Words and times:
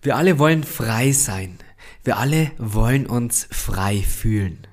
Wir 0.00 0.14
alle 0.14 0.38
wollen 0.38 0.62
frei 0.62 1.10
sein. 1.10 1.58
Wir 2.04 2.18
alle 2.18 2.52
wollen 2.56 3.06
uns 3.06 3.48
frei 3.50 3.96
fühlen. 4.00 4.64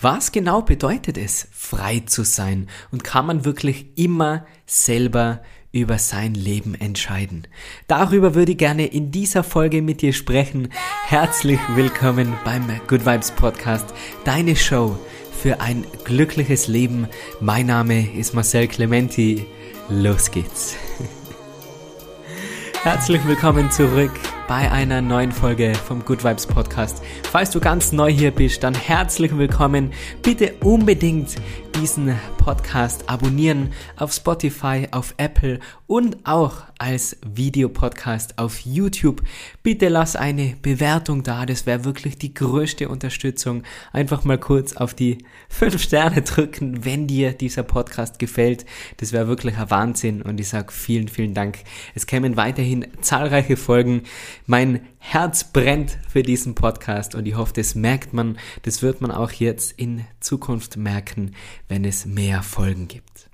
Was 0.00 0.30
genau 0.30 0.62
bedeutet 0.62 1.18
es, 1.18 1.48
frei 1.50 2.04
zu 2.06 2.22
sein? 2.22 2.68
Und 2.92 3.02
kann 3.02 3.26
man 3.26 3.44
wirklich 3.44 3.86
immer 3.96 4.46
selber 4.64 5.42
über 5.72 5.98
sein 5.98 6.34
Leben 6.34 6.76
entscheiden? 6.76 7.48
Darüber 7.88 8.36
würde 8.36 8.52
ich 8.52 8.58
gerne 8.58 8.86
in 8.86 9.10
dieser 9.10 9.42
Folge 9.42 9.82
mit 9.82 10.00
dir 10.00 10.12
sprechen. 10.12 10.68
Herzlich 11.08 11.58
willkommen 11.74 12.32
beim 12.44 12.68
Good 12.86 13.04
Vibes 13.04 13.32
Podcast, 13.32 13.86
deine 14.22 14.54
Show 14.54 14.96
für 15.32 15.60
ein 15.60 15.84
glückliches 16.04 16.68
Leben. 16.68 17.08
Mein 17.40 17.66
Name 17.66 18.14
ist 18.16 18.32
Marcel 18.32 18.68
Clementi. 18.68 19.44
Los 19.88 20.30
geht's. 20.30 20.76
Herzlich 22.84 23.26
willkommen 23.26 23.68
zurück 23.72 24.12
bei 24.52 24.70
einer 24.70 25.00
neuen 25.00 25.32
Folge 25.32 25.72
vom 25.74 26.04
Good 26.04 26.24
Vibes 26.24 26.46
Podcast. 26.46 27.02
Falls 27.22 27.48
du 27.52 27.58
ganz 27.58 27.90
neu 27.90 28.12
hier 28.12 28.32
bist, 28.32 28.62
dann 28.62 28.74
herzlich 28.74 29.34
willkommen. 29.38 29.94
Bitte 30.20 30.52
unbedingt 30.60 31.36
diesen 31.80 32.14
Podcast 32.36 33.08
abonnieren 33.08 33.72
auf 33.96 34.12
Spotify, 34.12 34.88
auf 34.90 35.14
Apple 35.16 35.58
und 35.86 36.18
auch 36.24 36.64
als 36.78 37.16
Videopodcast 37.24 38.38
auf 38.38 38.60
YouTube. 38.60 39.22
Bitte 39.62 39.88
lass 39.88 40.16
eine 40.16 40.56
Bewertung 40.60 41.22
da, 41.22 41.46
das 41.46 41.64
wäre 41.66 41.84
wirklich 41.84 42.18
die 42.18 42.34
größte 42.34 42.88
Unterstützung. 42.88 43.62
Einfach 43.92 44.24
mal 44.24 44.38
kurz 44.38 44.76
auf 44.76 44.92
die 44.92 45.18
5 45.48 45.80
Sterne 45.80 46.22
drücken, 46.22 46.84
wenn 46.84 47.06
dir 47.06 47.32
dieser 47.32 47.62
Podcast 47.62 48.18
gefällt. 48.18 48.66
Das 48.98 49.12
wäre 49.12 49.28
wirklich 49.28 49.56
ein 49.56 49.70
Wahnsinn 49.70 50.22
und 50.22 50.40
ich 50.40 50.48
sage 50.48 50.72
vielen, 50.72 51.08
vielen 51.08 51.34
Dank. 51.34 51.58
Es 51.94 52.06
kämen 52.06 52.36
weiterhin 52.36 52.86
zahlreiche 53.00 53.56
Folgen. 53.56 54.02
Mein 54.46 54.80
Herz 54.98 55.44
brennt 55.44 55.98
für 56.08 56.24
diesen 56.24 56.56
Podcast 56.56 57.14
und 57.14 57.26
ich 57.26 57.36
hoffe, 57.36 57.52
das 57.54 57.76
merkt 57.76 58.12
man, 58.12 58.38
das 58.62 58.82
wird 58.82 59.00
man 59.00 59.12
auch 59.12 59.30
jetzt 59.30 59.72
in 59.72 60.04
Zukunft 60.18 60.76
merken, 60.76 61.32
wenn 61.68 61.84
es 61.84 62.06
mehr 62.06 62.42
Folgen 62.42 62.88
gibt. 62.88 63.30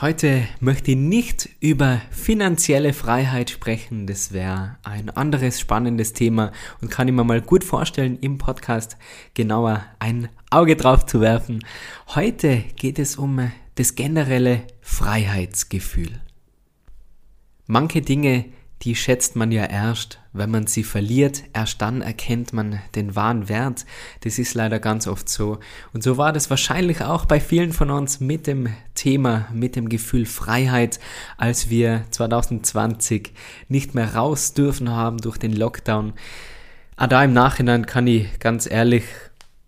Heute 0.00 0.46
möchte 0.60 0.92
ich 0.92 0.96
nicht 0.96 1.48
über 1.58 2.00
finanzielle 2.10 2.92
Freiheit 2.92 3.50
sprechen, 3.50 4.06
das 4.06 4.30
wäre 4.30 4.76
ein 4.84 5.10
anderes 5.10 5.58
spannendes 5.58 6.12
Thema 6.12 6.52
und 6.80 6.90
kann 6.90 7.08
ich 7.08 7.14
mir 7.14 7.24
mal 7.24 7.40
gut 7.40 7.64
vorstellen, 7.64 8.18
im 8.20 8.38
Podcast 8.38 8.98
genauer 9.34 9.84
ein 9.98 10.28
Auge 10.50 10.76
drauf 10.76 11.06
zu 11.06 11.20
werfen. 11.20 11.64
Heute 12.08 12.62
geht 12.76 13.00
es 13.00 13.16
um 13.16 13.50
das 13.74 13.96
generelle 13.96 14.62
Freiheitsgefühl. 14.80 16.20
Manche 17.66 18.00
Dinge 18.00 18.44
die 18.82 18.94
schätzt 18.94 19.36
man 19.36 19.52
ja 19.52 19.64
erst, 19.64 20.20
wenn 20.32 20.50
man 20.50 20.66
sie 20.66 20.84
verliert, 20.84 21.44
erst 21.54 21.80
dann 21.80 22.02
erkennt 22.02 22.52
man 22.52 22.80
den 22.94 23.16
wahren 23.16 23.48
Wert. 23.48 23.86
Das 24.20 24.38
ist 24.38 24.54
leider 24.54 24.78
ganz 24.78 25.06
oft 25.06 25.28
so. 25.28 25.58
Und 25.92 26.02
so 26.02 26.18
war 26.18 26.32
das 26.32 26.50
wahrscheinlich 26.50 27.02
auch 27.02 27.24
bei 27.24 27.40
vielen 27.40 27.72
von 27.72 27.90
uns 27.90 28.20
mit 28.20 28.46
dem 28.46 28.68
Thema, 28.94 29.48
mit 29.52 29.76
dem 29.76 29.88
Gefühl 29.88 30.26
Freiheit, 30.26 31.00
als 31.38 31.70
wir 31.70 32.04
2020 32.10 33.32
nicht 33.68 33.94
mehr 33.94 34.14
raus 34.14 34.52
dürfen 34.52 34.90
haben 34.90 35.18
durch 35.18 35.38
den 35.38 35.52
Lockdown. 35.56 36.12
Ah, 36.96 37.06
da 37.06 37.24
im 37.24 37.32
Nachhinein 37.32 37.86
kann 37.86 38.06
ich 38.06 38.38
ganz 38.38 38.70
ehrlich 38.70 39.04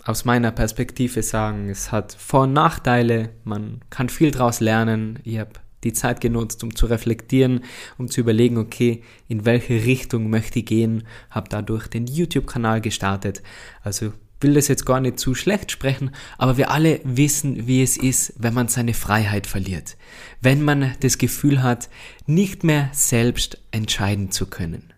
aus 0.04 0.24
meiner 0.24 0.50
Perspektive 0.50 1.22
sagen, 1.22 1.68
es 1.68 1.92
hat 1.92 2.14
Vor- 2.18 2.44
und 2.44 2.54
Nachteile, 2.54 3.30
man 3.44 3.82
kann 3.90 4.08
viel 4.08 4.30
daraus 4.30 4.60
lernen. 4.60 5.18
Ich 5.24 5.38
habe 5.38 5.50
die 5.84 5.92
Zeit 5.92 6.20
genutzt, 6.20 6.62
um 6.64 6.74
zu 6.74 6.86
reflektieren, 6.86 7.64
um 7.98 8.08
zu 8.08 8.20
überlegen, 8.20 8.58
okay, 8.58 9.02
in 9.28 9.44
welche 9.44 9.84
Richtung 9.84 10.30
möchte 10.30 10.60
ich 10.60 10.66
gehen, 10.66 11.04
habe 11.30 11.48
dadurch 11.48 11.86
den 11.88 12.06
YouTube-Kanal 12.06 12.80
gestartet. 12.80 13.42
Also 13.82 14.12
will 14.40 14.54
das 14.54 14.68
jetzt 14.68 14.86
gar 14.86 15.00
nicht 15.00 15.18
zu 15.18 15.34
schlecht 15.34 15.72
sprechen, 15.72 16.10
aber 16.36 16.56
wir 16.56 16.70
alle 16.70 17.00
wissen, 17.04 17.66
wie 17.66 17.82
es 17.82 17.96
ist, 17.96 18.34
wenn 18.38 18.54
man 18.54 18.68
seine 18.68 18.94
Freiheit 18.94 19.46
verliert. 19.46 19.96
Wenn 20.40 20.62
man 20.62 20.94
das 21.00 21.18
Gefühl 21.18 21.62
hat, 21.62 21.88
nicht 22.26 22.64
mehr 22.64 22.90
selbst 22.92 23.58
entscheiden 23.70 24.30
zu 24.30 24.46
können. 24.46 24.92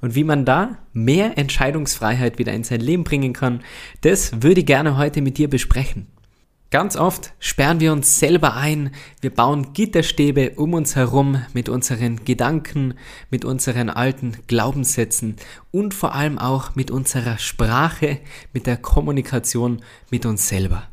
Und 0.00 0.14
wie 0.14 0.24
man 0.24 0.44
da 0.44 0.78
mehr 0.92 1.38
Entscheidungsfreiheit 1.38 2.38
wieder 2.38 2.52
in 2.52 2.64
sein 2.64 2.80
Leben 2.80 3.04
bringen 3.04 3.32
kann, 3.32 3.62
das 4.02 4.42
würde 4.42 4.60
ich 4.60 4.66
gerne 4.66 4.96
heute 4.96 5.22
mit 5.22 5.38
dir 5.38 5.48
besprechen. 5.48 6.06
Ganz 6.70 6.94
oft 6.94 7.32
sperren 7.40 7.80
wir 7.80 7.92
uns 7.92 8.20
selber 8.20 8.54
ein, 8.54 8.92
wir 9.20 9.34
bauen 9.34 9.72
Gitterstäbe 9.72 10.52
um 10.54 10.72
uns 10.74 10.94
herum 10.94 11.42
mit 11.52 11.68
unseren 11.68 12.24
Gedanken, 12.24 12.94
mit 13.28 13.44
unseren 13.44 13.90
alten 13.90 14.36
Glaubenssätzen 14.46 15.34
und 15.72 15.94
vor 15.94 16.14
allem 16.14 16.38
auch 16.38 16.76
mit 16.76 16.92
unserer 16.92 17.38
Sprache, 17.38 18.20
mit 18.52 18.68
der 18.68 18.76
Kommunikation 18.76 19.82
mit 20.10 20.24
uns 20.24 20.46
selber. 20.46 20.84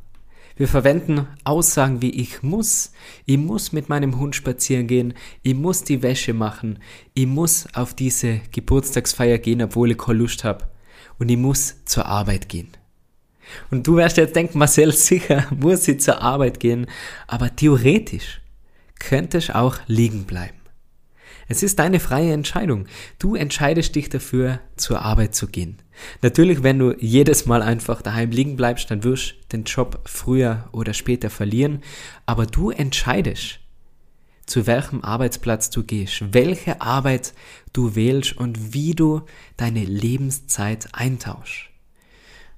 Wir 0.56 0.68
verwenden 0.68 1.28
Aussagen 1.44 2.02
wie 2.02 2.10
ich 2.10 2.42
muss, 2.42 2.92
ich 3.28 3.38
muss 3.38 3.72
mit 3.72 3.88
meinem 3.88 4.18
Hund 4.18 4.36
spazieren 4.36 4.88
gehen, 4.88 5.14
ich 5.44 5.54
muss 5.54 5.84
die 5.84 6.02
Wäsche 6.02 6.34
machen, 6.34 6.80
ich 7.14 7.28
muss 7.28 7.68
auf 7.76 7.94
diese 7.94 8.42
Geburtstagsfeier 8.52 9.38
gehen, 9.38 9.62
obwohl 9.62 9.92
ich 9.92 10.00
keine 10.00 10.18
Lust 10.18 10.44
habe 10.44 10.66
und 11.20 11.30
ich 11.30 11.38
muss 11.38 11.86
zur 11.86 12.08
Arbeit 12.08 12.50
gehen. 12.50 12.70
Und 13.72 13.88
du 13.88 13.98
wirst 13.98 14.18
jetzt 14.18 14.36
denken, 14.36 14.60
Marcel, 14.60 14.92
sicher 14.94 15.48
muss 15.52 15.84
sie 15.84 15.98
zur 15.98 16.22
Arbeit 16.22 16.60
gehen, 16.60 16.88
aber 17.28 17.56
theoretisch 17.56 18.42
könntest 19.00 19.54
auch 19.54 19.78
liegen 19.88 20.26
bleiben. 20.26 20.58
Es 21.50 21.64
ist 21.64 21.80
deine 21.80 22.00
freie 22.00 22.34
Entscheidung. 22.34 22.88
Du 23.20 23.36
entscheidest 23.36 23.96
dich 23.96 24.10
dafür, 24.10 24.60
zur 24.76 25.02
Arbeit 25.02 25.34
zu 25.34 25.48
gehen. 25.48 25.78
Natürlich, 26.22 26.62
wenn 26.62 26.78
du 26.78 26.94
jedes 27.00 27.46
Mal 27.46 27.62
einfach 27.62 28.02
daheim 28.02 28.32
liegen 28.32 28.58
bleibst, 28.58 28.92
dann 28.92 29.04
wirst 29.04 29.32
du 29.32 29.36
den 29.54 29.64
Job 29.64 30.02
früher 30.06 30.68
oder 30.74 30.94
später 30.94 31.30
verlieren. 31.30 31.82
Aber 32.26 32.46
du 32.46 32.70
entscheidest, 32.70 33.60
zu 34.46 34.68
welchem 34.68 35.04
Arbeitsplatz 35.04 35.70
du 35.70 35.84
gehst, 35.84 36.34
welche 36.34 36.82
Arbeit 36.82 37.34
du 37.72 37.96
wählst 37.96 38.36
und 38.38 38.74
wie 38.74 38.94
du 38.94 39.22
deine 39.56 39.84
Lebenszeit 39.84 40.90
eintauschst 40.94 41.70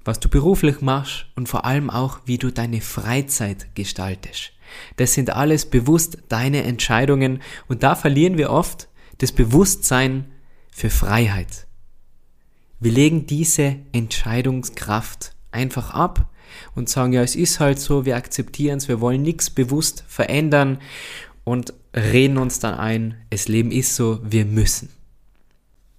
was 0.09 0.19
du 0.19 0.27
beruflich 0.27 0.81
machst 0.81 1.27
und 1.35 1.47
vor 1.47 1.65
allem 1.65 1.91
auch, 1.91 2.21
wie 2.25 2.39
du 2.39 2.51
deine 2.51 2.81
Freizeit 2.81 3.75
gestaltest. 3.75 4.53
Das 4.95 5.13
sind 5.13 5.29
alles 5.29 5.67
bewusst 5.67 6.17
deine 6.29 6.63
Entscheidungen 6.63 7.43
und 7.67 7.83
da 7.83 7.93
verlieren 7.93 8.35
wir 8.35 8.49
oft 8.49 8.89
das 9.19 9.31
Bewusstsein 9.31 10.25
für 10.71 10.89
Freiheit. 10.89 11.67
Wir 12.79 12.91
legen 12.91 13.27
diese 13.27 13.75
Entscheidungskraft 13.91 15.35
einfach 15.51 15.93
ab 15.93 16.27
und 16.73 16.89
sagen, 16.89 17.13
ja, 17.13 17.21
es 17.21 17.35
ist 17.35 17.59
halt 17.59 17.79
so, 17.79 18.03
wir 18.03 18.15
akzeptieren 18.15 18.79
es, 18.79 18.87
wir 18.87 19.01
wollen 19.01 19.21
nichts 19.21 19.51
bewusst 19.51 20.05
verändern 20.07 20.79
und 21.43 21.75
reden 21.95 22.39
uns 22.39 22.57
dann 22.57 22.73
ein, 22.73 23.15
es 23.29 23.47
Leben 23.47 23.69
ist 23.69 23.95
so, 23.95 24.19
wir 24.23 24.45
müssen. 24.45 24.89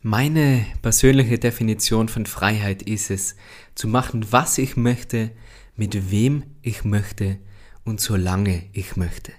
Meine 0.03 0.65
persönliche 0.81 1.38
Definition 1.38 2.09
von 2.09 2.25
Freiheit 2.25 2.81
ist 2.81 3.11
es, 3.11 3.37
zu 3.75 3.87
machen, 3.87 4.25
was 4.33 4.56
ich 4.56 4.75
möchte, 4.75 5.31
mit 5.77 6.11
wem 6.11 6.44
ich 6.62 6.84
möchte 6.84 7.37
und 7.84 8.00
solange 8.00 8.62
ich 8.72 8.97
möchte. 8.97 9.33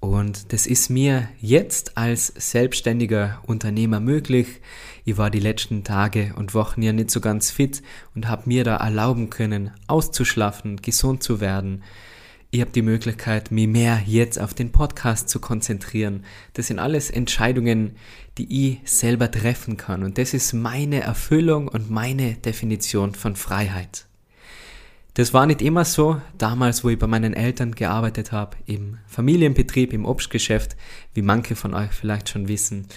Und 0.00 0.52
das 0.52 0.66
ist 0.66 0.90
mir 0.90 1.28
jetzt 1.38 1.96
als 1.96 2.32
selbstständiger 2.36 3.42
Unternehmer 3.46 4.00
möglich. 4.00 4.60
Ich 5.04 5.18
war 5.18 5.30
die 5.30 5.38
letzten 5.38 5.84
Tage 5.84 6.34
und 6.34 6.52
Wochen 6.52 6.82
ja 6.82 6.92
nicht 6.92 7.12
so 7.12 7.20
ganz 7.20 7.52
fit 7.52 7.80
und 8.16 8.26
habe 8.26 8.48
mir 8.48 8.64
da 8.64 8.76
erlauben 8.76 9.30
können, 9.30 9.70
auszuschlafen, 9.86 10.78
gesund 10.78 11.22
zu 11.22 11.40
werden, 11.40 11.84
Ihr 12.52 12.62
habt 12.62 12.74
die 12.74 12.82
Möglichkeit, 12.82 13.52
mich 13.52 13.68
mehr 13.68 14.02
jetzt 14.06 14.40
auf 14.40 14.54
den 14.54 14.72
Podcast 14.72 15.28
zu 15.28 15.38
konzentrieren. 15.38 16.24
Das 16.54 16.66
sind 16.66 16.80
alles 16.80 17.08
Entscheidungen, 17.08 17.92
die 18.38 18.72
ich 18.72 18.90
selber 18.90 19.30
treffen 19.30 19.76
kann. 19.76 20.02
Und 20.02 20.18
das 20.18 20.34
ist 20.34 20.52
meine 20.52 21.00
Erfüllung 21.00 21.68
und 21.68 21.90
meine 21.90 22.34
Definition 22.34 23.14
von 23.14 23.36
Freiheit. 23.36 24.06
Das 25.14 25.32
war 25.32 25.46
nicht 25.46 25.62
immer 25.62 25.84
so. 25.84 26.20
Damals, 26.38 26.82
wo 26.82 26.88
ich 26.88 26.98
bei 26.98 27.06
meinen 27.06 27.34
Eltern 27.34 27.72
gearbeitet 27.72 28.32
habe, 28.32 28.56
im 28.66 28.98
Familienbetrieb, 29.06 29.92
im 29.92 30.04
Obstgeschäft, 30.04 30.76
wie 31.14 31.22
manche 31.22 31.54
von 31.54 31.72
euch 31.72 31.92
vielleicht 31.92 32.30
schon 32.30 32.48
wissen, 32.48 32.88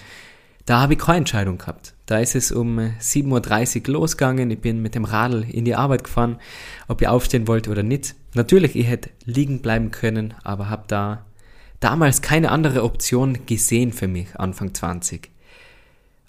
da 0.66 0.80
habe 0.80 0.94
ich 0.94 0.98
keine 0.98 1.18
Entscheidung 1.18 1.58
gehabt. 1.58 1.94
Da 2.06 2.18
ist 2.18 2.34
es 2.34 2.52
um 2.52 2.78
7.30 2.78 3.88
Uhr 3.88 3.94
losgegangen. 3.94 4.50
Ich 4.50 4.60
bin 4.60 4.80
mit 4.80 4.94
dem 4.94 5.04
Radl 5.04 5.44
in 5.50 5.64
die 5.64 5.74
Arbeit 5.74 6.04
gefahren, 6.04 6.38
ob 6.88 7.02
ich 7.02 7.08
aufstehen 7.08 7.48
wollte 7.48 7.70
oder 7.70 7.82
nicht. 7.82 8.14
Natürlich, 8.34 8.76
ich 8.76 8.86
hätte 8.86 9.10
liegen 9.24 9.60
bleiben 9.60 9.90
können, 9.90 10.34
aber 10.42 10.70
habe 10.70 10.84
da 10.86 11.24
damals 11.80 12.22
keine 12.22 12.50
andere 12.50 12.82
Option 12.82 13.46
gesehen 13.46 13.92
für 13.92 14.08
mich, 14.08 14.36
Anfang 14.36 14.74
20. 14.74 15.30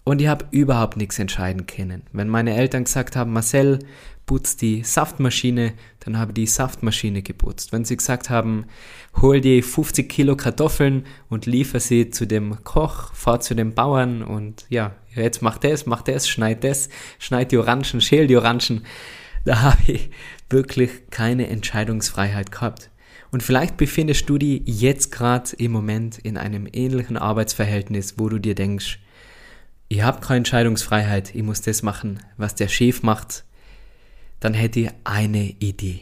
Und 0.04 0.22
ich 0.22 0.28
habe 0.28 0.46
überhaupt 0.52 0.98
nichts 0.98 1.18
entscheiden 1.18 1.66
können. 1.66 2.04
Wenn 2.12 2.30
meine 2.30 2.56
Eltern 2.56 2.84
gesagt 2.84 3.16
haben, 3.16 3.34
Marcel, 3.34 3.80
putz 4.26 4.58
die 4.58 4.84
Saftmaschine, 4.84 5.74
dann 6.00 6.18
habe 6.18 6.34
die 6.34 6.48
Saftmaschine 6.48 7.22
geputzt. 7.22 7.72
Wenn 7.72 7.86
sie 7.86 7.98
gesagt 7.98 8.30
haben, 8.30 8.66
hol 9.22 9.42
die 9.42 9.62
50 9.62 10.10
Kilo 10.10 10.36
Kartoffeln 10.36 11.06
und 11.30 11.46
liefer 11.46 11.80
sie 11.80 12.10
zu 12.10 12.26
dem 12.26 12.64
Koch, 12.64 13.14
fahr 13.14 13.40
zu 13.40 13.56
dem 13.56 13.74
Bauern 13.74 14.24
und 14.24 14.66
ja, 14.70 14.96
jetzt 15.16 15.42
mach 15.42 15.58
das, 15.58 15.86
mach 15.86 16.02
das, 16.02 16.28
schneid 16.28 16.64
das, 16.64 16.90
schneid 17.20 17.52
die 17.52 17.58
Orangen, 17.58 18.02
schäl 18.02 18.28
die 18.28 18.38
Orangen. 18.38 18.86
Da 19.46 19.62
habe 19.62 19.82
ich 19.88 20.10
wirklich 20.50 21.10
keine 21.10 21.48
Entscheidungsfreiheit 21.48 22.52
gehabt. 22.52 22.90
Und 23.32 23.44
vielleicht 23.44 23.78
befindest 23.78 24.30
du 24.30 24.38
dich 24.38 24.62
jetzt 24.66 25.12
gerade 25.12 25.50
im 25.58 25.72
Moment 25.72 26.18
in 26.20 26.38
einem 26.38 26.68
ähnlichen 26.72 27.18
Arbeitsverhältnis, 27.18 28.16
wo 28.18 28.30
du 28.30 28.40
dir 28.40 28.56
denkst, 28.56 29.00
ich 29.88 30.02
habe 30.02 30.22
keine 30.22 30.38
Entscheidungsfreiheit, 30.38 31.36
ich 31.36 31.44
muss 31.44 31.62
das 31.62 31.84
machen, 31.84 32.20
was 32.38 32.56
der 32.56 32.70
Chef 32.70 33.04
macht, 33.04 33.44
dann 34.46 34.54
hätte 34.54 34.80
ich 34.82 34.90
eine 35.06 35.56
Idee. 35.58 36.02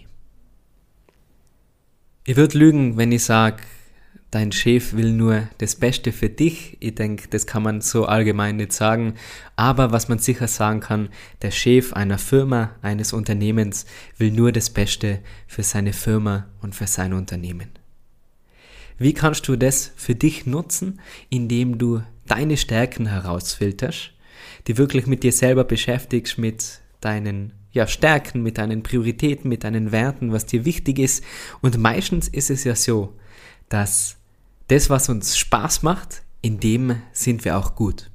Ich 2.25 2.36
würde 2.36 2.57
lügen, 2.57 2.98
wenn 2.98 3.13
ich 3.13 3.24
sage, 3.24 3.63
dein 4.31 4.51
Chef 4.51 4.92
will 4.92 5.13
nur 5.13 5.48
das 5.60 5.78
Beste 5.78 6.12
für 6.12 6.28
dich. 6.28 6.75
Ich 6.81 6.95
denke, 6.95 7.30
das 7.30 7.48
kann 7.48 7.63
man 7.63 7.80
so 7.80 8.06
allgemein 8.06 8.57
nicht 8.57 8.74
sagen. 8.74 9.13
Aber 9.56 9.94
was 9.94 10.10
man 10.10 10.19
sicher 10.19 10.50
sagen 10.50 10.81
kann, 10.81 11.07
der 11.42 11.51
Chef 11.51 11.94
einer 11.94 12.18
Firma, 12.18 12.72
eines 12.81 13.13
Unternehmens 13.13 13.86
will 14.18 14.31
nur 14.31 14.51
das 14.51 14.69
Beste 14.69 15.19
für 15.48 15.63
seine 15.63 15.94
Firma 15.94 16.48
und 16.62 16.75
für 16.75 16.88
sein 16.88 17.13
Unternehmen. 17.13 17.69
Wie 18.98 19.13
kannst 19.13 19.48
du 19.48 19.56
das 19.56 19.94
für 19.95 20.16
dich 20.16 20.45
nutzen, 20.45 21.00
indem 21.30 21.78
du 21.78 22.01
deine 22.25 22.57
Stärken 22.57 23.06
herausfilterst, 23.06 24.12
die 24.68 24.78
wirklich 24.78 25.07
mit 25.07 25.24
dir 25.24 25.31
selber 25.31 25.63
beschäftigst, 25.63 26.38
mit 26.38 26.81
deinen 27.00 27.54
ja, 27.74 27.88
Stärken, 27.88 28.44
mit 28.44 28.58
deinen 28.58 28.84
Prioritäten, 28.84 29.50
mit 29.50 29.64
deinen 29.64 29.92
Werten, 29.92 30.31
was 30.31 30.46
dir 30.46 30.64
wichtig 30.64 31.00
ist. 31.00 31.24
Und 31.62 31.78
meistens 31.78 32.28
ist 32.28 32.50
es 32.50 32.64
ja 32.64 32.75
so, 32.75 33.14
dass 33.68 34.18
das, 34.68 34.90
was 34.90 35.10
uns 35.10 35.38
Spaß 35.38 35.84
macht, 35.84 36.22
in 36.42 36.60
dem 36.60 37.02
sind 37.12 37.44
wir 37.44 37.58
auch 37.58 37.75
gut. 37.75 38.12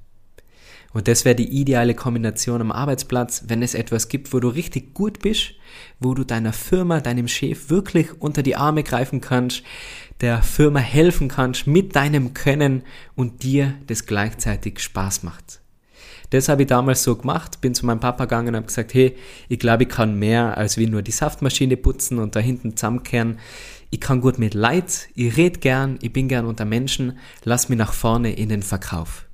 Und 0.93 1.07
das 1.07 1.25
wäre 1.25 1.35
die 1.35 1.61
ideale 1.61 1.95
Kombination 1.95 2.61
am 2.61 2.73
Arbeitsplatz, 2.73 3.45
wenn 3.49 3.63
es 3.63 3.75
etwas 3.75 4.09
gibt, 4.09 4.33
wo 4.33 4.41
du 4.41 4.49
richtig 4.49 4.95
gut 4.95 5.21
bist, 5.21 5.55
wo 6.01 6.15
du 6.15 6.25
deiner 6.25 6.53
Firma, 6.53 7.01
deinem 7.01 7.29
Chef 7.29 7.69
wirklich 7.69 8.21
unter 8.21 8.43
die 8.43 8.57
Arme 8.57 8.83
greifen 8.85 9.21
kannst, 9.21 9.63
der 10.21 10.43
Firma 10.43 10.81
helfen 10.81 11.29
kannst 11.29 11.67
mit 11.67 11.95
deinem 11.95 12.33
Können 12.33 12.83
und 13.15 13.43
dir 13.43 13.75
das 13.87 14.07
gleichzeitig 14.07 14.81
Spaß 14.81 15.25
macht. 15.25 15.61
Das 16.31 16.49
habe 16.49 16.63
ich 16.63 16.69
damals 16.69 17.03
so 17.03 17.17
gemacht, 17.17 17.61
bin 17.61 17.75
zu 17.75 17.87
meinem 17.87 18.01
Papa 18.01 18.25
gegangen 18.25 18.49
und 18.49 18.57
habe 18.57 18.67
gesagt, 18.67 18.93
hey, 18.95 19.17
ich 19.49 19.59
glaube, 19.59 19.85
ich 19.85 19.89
kann 19.89 20.19
mehr 20.19 20.59
als 20.59 20.77
wie 20.77 20.87
nur 20.87 21.03
die 21.03 21.11
Saftmaschine 21.11 21.77
putzen 21.77 22.19
und 22.19 22.37
da 22.37 22.41
hinten 22.41 22.77
zusammenkehren. 22.77 23.39
Ich 23.91 24.01
kann 24.01 24.21
gut 24.21 24.39
mit 24.39 24.53
Leid, 24.53 25.09
ich 25.15 25.37
rede 25.39 25.61
gern, 25.61 25.99
ich 26.03 26.13
bin 26.13 26.29
gern 26.29 26.45
unter 26.45 26.67
Menschen, 26.67 27.19
lass 27.45 27.71
mich 27.71 27.79
nach 27.79 27.95
vorne 27.95 28.35
in 28.35 28.51
den 28.51 28.63
Verkauf. 28.63 29.25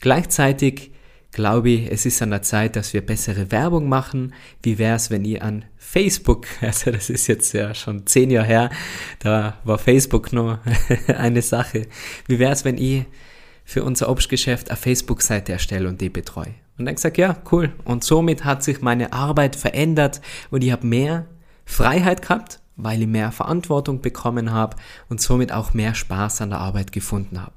Gleichzeitig 0.00 0.92
glaube 1.32 1.70
ich, 1.70 1.90
es 1.90 2.06
ist 2.06 2.22
an 2.22 2.30
der 2.30 2.42
Zeit, 2.42 2.76
dass 2.76 2.92
wir 2.94 3.04
bessere 3.04 3.50
Werbung 3.50 3.88
machen. 3.88 4.34
Wie 4.62 4.78
wäre 4.78 4.96
es, 4.96 5.10
wenn 5.10 5.24
ihr 5.24 5.42
an 5.42 5.64
Facebook, 5.76 6.46
also 6.60 6.90
das 6.90 7.10
ist 7.10 7.26
jetzt 7.26 7.52
ja 7.52 7.74
schon 7.74 8.06
zehn 8.06 8.30
Jahre 8.30 8.46
her, 8.46 8.70
da 9.18 9.58
war 9.64 9.78
Facebook 9.78 10.32
nur 10.32 10.60
eine 11.08 11.42
Sache. 11.42 11.86
Wie 12.26 12.38
wäre 12.38 12.52
es, 12.52 12.64
wenn 12.64 12.78
ich 12.78 13.04
für 13.68 13.84
unser 13.84 14.08
Obstgeschäft 14.08 14.70
eine 14.70 14.78
Facebook-Seite 14.78 15.52
erstelle 15.52 15.90
und 15.90 16.00
die 16.00 16.08
betreue? 16.08 16.54
Und 16.78 16.86
dann 16.86 16.94
gesagt, 16.94 17.18
ja, 17.18 17.36
cool. 17.52 17.70
Und 17.84 18.02
somit 18.02 18.46
hat 18.46 18.62
sich 18.64 18.80
meine 18.80 19.12
Arbeit 19.12 19.56
verändert 19.56 20.22
und 20.50 20.64
ich 20.64 20.72
habe 20.72 20.86
mehr 20.86 21.26
Freiheit 21.66 22.22
gehabt, 22.22 22.60
weil 22.76 23.02
ich 23.02 23.06
mehr 23.06 23.30
Verantwortung 23.30 24.00
bekommen 24.00 24.52
habe 24.52 24.78
und 25.10 25.20
somit 25.20 25.52
auch 25.52 25.74
mehr 25.74 25.94
Spaß 25.94 26.40
an 26.40 26.50
der 26.50 26.60
Arbeit 26.60 26.92
gefunden 26.92 27.42
habe. 27.42 27.52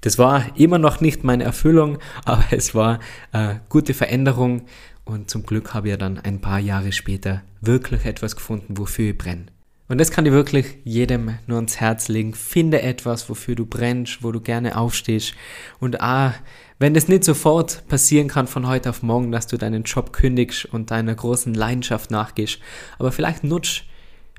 Das 0.00 0.16
war 0.16 0.42
immer 0.56 0.78
noch 0.78 1.02
nicht 1.02 1.22
meine 1.22 1.44
Erfüllung, 1.44 1.98
aber 2.24 2.44
es 2.50 2.74
war 2.74 2.98
eine 3.30 3.60
gute 3.68 3.92
Veränderung 3.92 4.62
und 5.04 5.28
zum 5.28 5.44
Glück 5.44 5.74
habe 5.74 5.90
ich 5.90 5.98
dann 5.98 6.18
ein 6.18 6.40
paar 6.40 6.60
Jahre 6.60 6.92
später 6.92 7.42
wirklich 7.60 8.06
etwas 8.06 8.36
gefunden, 8.36 8.78
wofür 8.78 9.10
ich 9.10 9.18
brenne. 9.18 9.46
Und 9.88 9.98
das 9.98 10.10
kann 10.10 10.26
ich 10.26 10.32
wirklich 10.32 10.78
jedem 10.84 11.38
nur 11.46 11.58
ans 11.58 11.78
Herz 11.78 12.08
legen. 12.08 12.34
Finde 12.34 12.82
etwas, 12.82 13.28
wofür 13.28 13.54
du 13.54 13.66
brennst, 13.66 14.22
wo 14.22 14.32
du 14.32 14.40
gerne 14.40 14.76
aufstehst. 14.76 15.34
Und 15.78 16.00
ah, 16.00 16.34
wenn 16.78 16.96
es 16.96 17.08
nicht 17.08 17.24
sofort 17.24 17.86
passieren 17.88 18.28
kann 18.28 18.48
von 18.48 18.66
heute 18.66 18.90
auf 18.90 19.02
morgen, 19.02 19.30
dass 19.30 19.46
du 19.46 19.56
deinen 19.56 19.84
Job 19.84 20.12
kündigst 20.12 20.66
und 20.66 20.90
deiner 20.90 21.14
großen 21.14 21.54
Leidenschaft 21.54 22.10
nachgehst, 22.10 22.58
aber 22.98 23.12
vielleicht 23.12 23.44
nutzt 23.44 23.84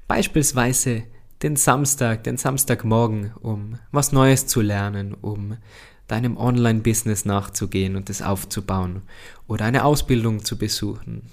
beispielsweise 0.07 1.03
den 1.43 1.55
Samstag, 1.55 2.23
den 2.23 2.37
Samstagmorgen, 2.37 3.33
um 3.41 3.79
was 3.91 4.11
Neues 4.11 4.47
zu 4.47 4.61
lernen, 4.61 5.13
um 5.13 5.57
deinem 6.07 6.37
Online-Business 6.37 7.25
nachzugehen 7.25 7.95
und 7.95 8.09
es 8.09 8.21
aufzubauen 8.21 9.01
oder 9.47 9.65
eine 9.65 9.83
Ausbildung 9.83 10.45
zu 10.45 10.57
besuchen, 10.57 11.23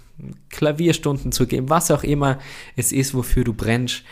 Klavierstunden 0.50 1.32
zu 1.32 1.46
geben, 1.46 1.70
was 1.70 1.90
auch 1.90 2.04
immer 2.04 2.38
es 2.76 2.92
ist, 2.92 3.14
wofür 3.14 3.44
du 3.44 3.52
brennst. 3.52 4.04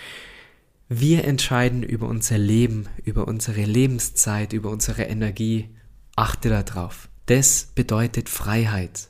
Wir 0.89 1.25
entscheiden 1.25 1.83
über 1.83 2.09
unser 2.09 2.39
Leben, 2.39 2.89
über 3.05 3.27
unsere 3.27 3.65
Lebenszeit, 3.65 4.53
über 4.53 4.71
unsere 4.71 5.05
Energie. 5.05 5.71
Achte 6.17 6.51
darauf. 6.51 7.09
Das 7.27 7.71
bedeutet 7.75 8.29
Freiheit. 8.29 9.09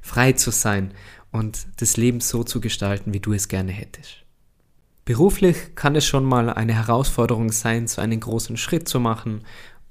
Frei 0.00 0.32
zu 0.32 0.50
sein 0.50 0.92
und 1.30 1.66
das 1.76 1.96
Leben 1.96 2.20
so 2.20 2.42
zu 2.42 2.60
gestalten, 2.60 3.14
wie 3.14 3.20
du 3.20 3.32
es 3.32 3.48
gerne 3.48 3.72
hättest. 3.72 4.24
Beruflich 5.04 5.74
kann 5.74 5.96
es 5.96 6.06
schon 6.06 6.24
mal 6.24 6.48
eine 6.50 6.74
Herausforderung 6.74 7.50
sein, 7.50 7.88
so 7.88 8.00
einen 8.00 8.20
großen 8.20 8.56
Schritt 8.56 8.88
zu 8.88 9.00
machen 9.00 9.42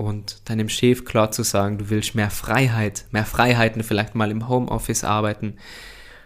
und 0.02 0.50
deinem 0.50 0.68
Chef 0.68 1.06
klar 1.06 1.32
zu 1.32 1.44
sagen, 1.44 1.78
du 1.78 1.90
willst 1.90 2.16
mehr 2.16 2.32
Freiheit, 2.32 3.06
mehr 3.12 3.26
Freiheiten, 3.26 3.84
vielleicht 3.84 4.16
mal 4.16 4.32
im 4.32 4.50
Homeoffice 4.50 5.04
arbeiten. 5.04 5.56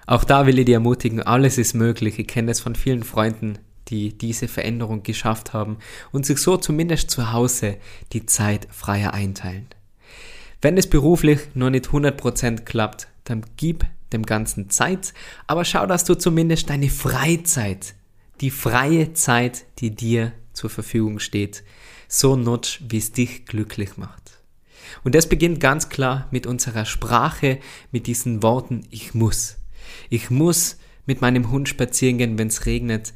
Auch 0.07 0.23
da 0.23 0.45
will 0.45 0.59
ich 0.59 0.65
dir 0.65 0.75
ermutigen, 0.75 1.21
alles 1.21 1.57
ist 1.57 1.73
möglich. 1.73 2.17
Ich 2.17 2.27
kenne 2.27 2.51
es 2.51 2.59
von 2.59 2.75
vielen 2.75 3.03
Freunden, 3.03 3.57
die 3.89 4.17
diese 4.17 4.47
Veränderung 4.47 5.03
geschafft 5.03 5.53
haben 5.53 5.77
und 6.11 6.25
sich 6.25 6.37
so 6.39 6.57
zumindest 6.57 7.11
zu 7.11 7.33
Hause 7.33 7.77
die 8.13 8.25
Zeit 8.25 8.67
freier 8.71 9.13
einteilen. 9.13 9.67
Wenn 10.61 10.77
es 10.77 10.89
beruflich 10.89 11.41
nur 11.53 11.69
nicht 11.69 11.87
100% 11.87 12.61
klappt, 12.61 13.07
dann 13.25 13.45
gib 13.57 13.85
dem 14.13 14.23
Ganzen 14.23 14.69
Zeit, 14.69 15.13
aber 15.47 15.65
schau, 15.65 15.85
dass 15.85 16.05
du 16.05 16.15
zumindest 16.15 16.69
deine 16.69 16.89
Freizeit 16.89 17.93
die 18.41 18.51
freie 18.51 19.13
Zeit, 19.13 19.65
die 19.79 19.91
dir 19.91 20.31
zur 20.53 20.69
Verfügung 20.69 21.19
steht, 21.19 21.63
so 22.07 22.35
nutzt, 22.35 22.79
wie 22.89 22.97
es 22.97 23.11
dich 23.11 23.45
glücklich 23.45 23.97
macht. 23.97 24.39
Und 25.03 25.15
das 25.15 25.27
beginnt 25.27 25.59
ganz 25.59 25.89
klar 25.89 26.27
mit 26.31 26.47
unserer 26.47 26.85
Sprache, 26.85 27.59
mit 27.91 28.07
diesen 28.07 28.43
Worten, 28.43 28.85
ich 28.89 29.13
muss. 29.13 29.57
Ich 30.09 30.29
muss 30.29 30.77
mit 31.05 31.21
meinem 31.21 31.51
Hund 31.51 31.69
spazieren 31.69 32.17
gehen, 32.17 32.37
wenn 32.37 32.47
es 32.47 32.65
regnet. 32.65 33.13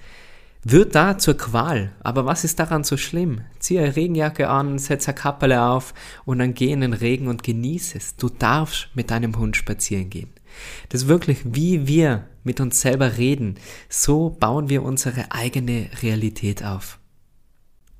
Wird 0.63 0.93
da 0.93 1.17
zur 1.17 1.37
Qual. 1.37 1.93
Aber 2.01 2.25
was 2.25 2.43
ist 2.43 2.59
daran 2.59 2.83
so 2.83 2.97
schlimm? 2.97 3.41
Zieh 3.59 3.79
eine 3.79 3.95
Regenjacke 3.95 4.49
an, 4.49 4.77
setz 4.77 5.07
eine 5.07 5.15
Kappele 5.15 5.63
auf 5.63 5.93
und 6.25 6.39
dann 6.39 6.53
geh 6.53 6.71
in 6.71 6.81
den 6.81 6.93
Regen 6.93 7.27
und 7.27 7.43
genieße 7.43 7.97
es. 7.97 8.17
Du 8.17 8.29
darfst 8.29 8.89
mit 8.93 9.09
deinem 9.09 9.37
Hund 9.37 9.55
spazieren 9.55 10.09
gehen. 10.09 10.31
Das 10.89 11.03
ist 11.03 11.07
wirklich, 11.07 11.39
wie 11.45 11.87
wir 11.87 12.27
mit 12.43 12.59
uns 12.59 12.81
selber 12.81 13.17
reden, 13.17 13.55
so 13.87 14.29
bauen 14.29 14.69
wir 14.69 14.83
unsere 14.83 15.31
eigene 15.31 15.89
Realität 16.01 16.63
auf. 16.63 16.98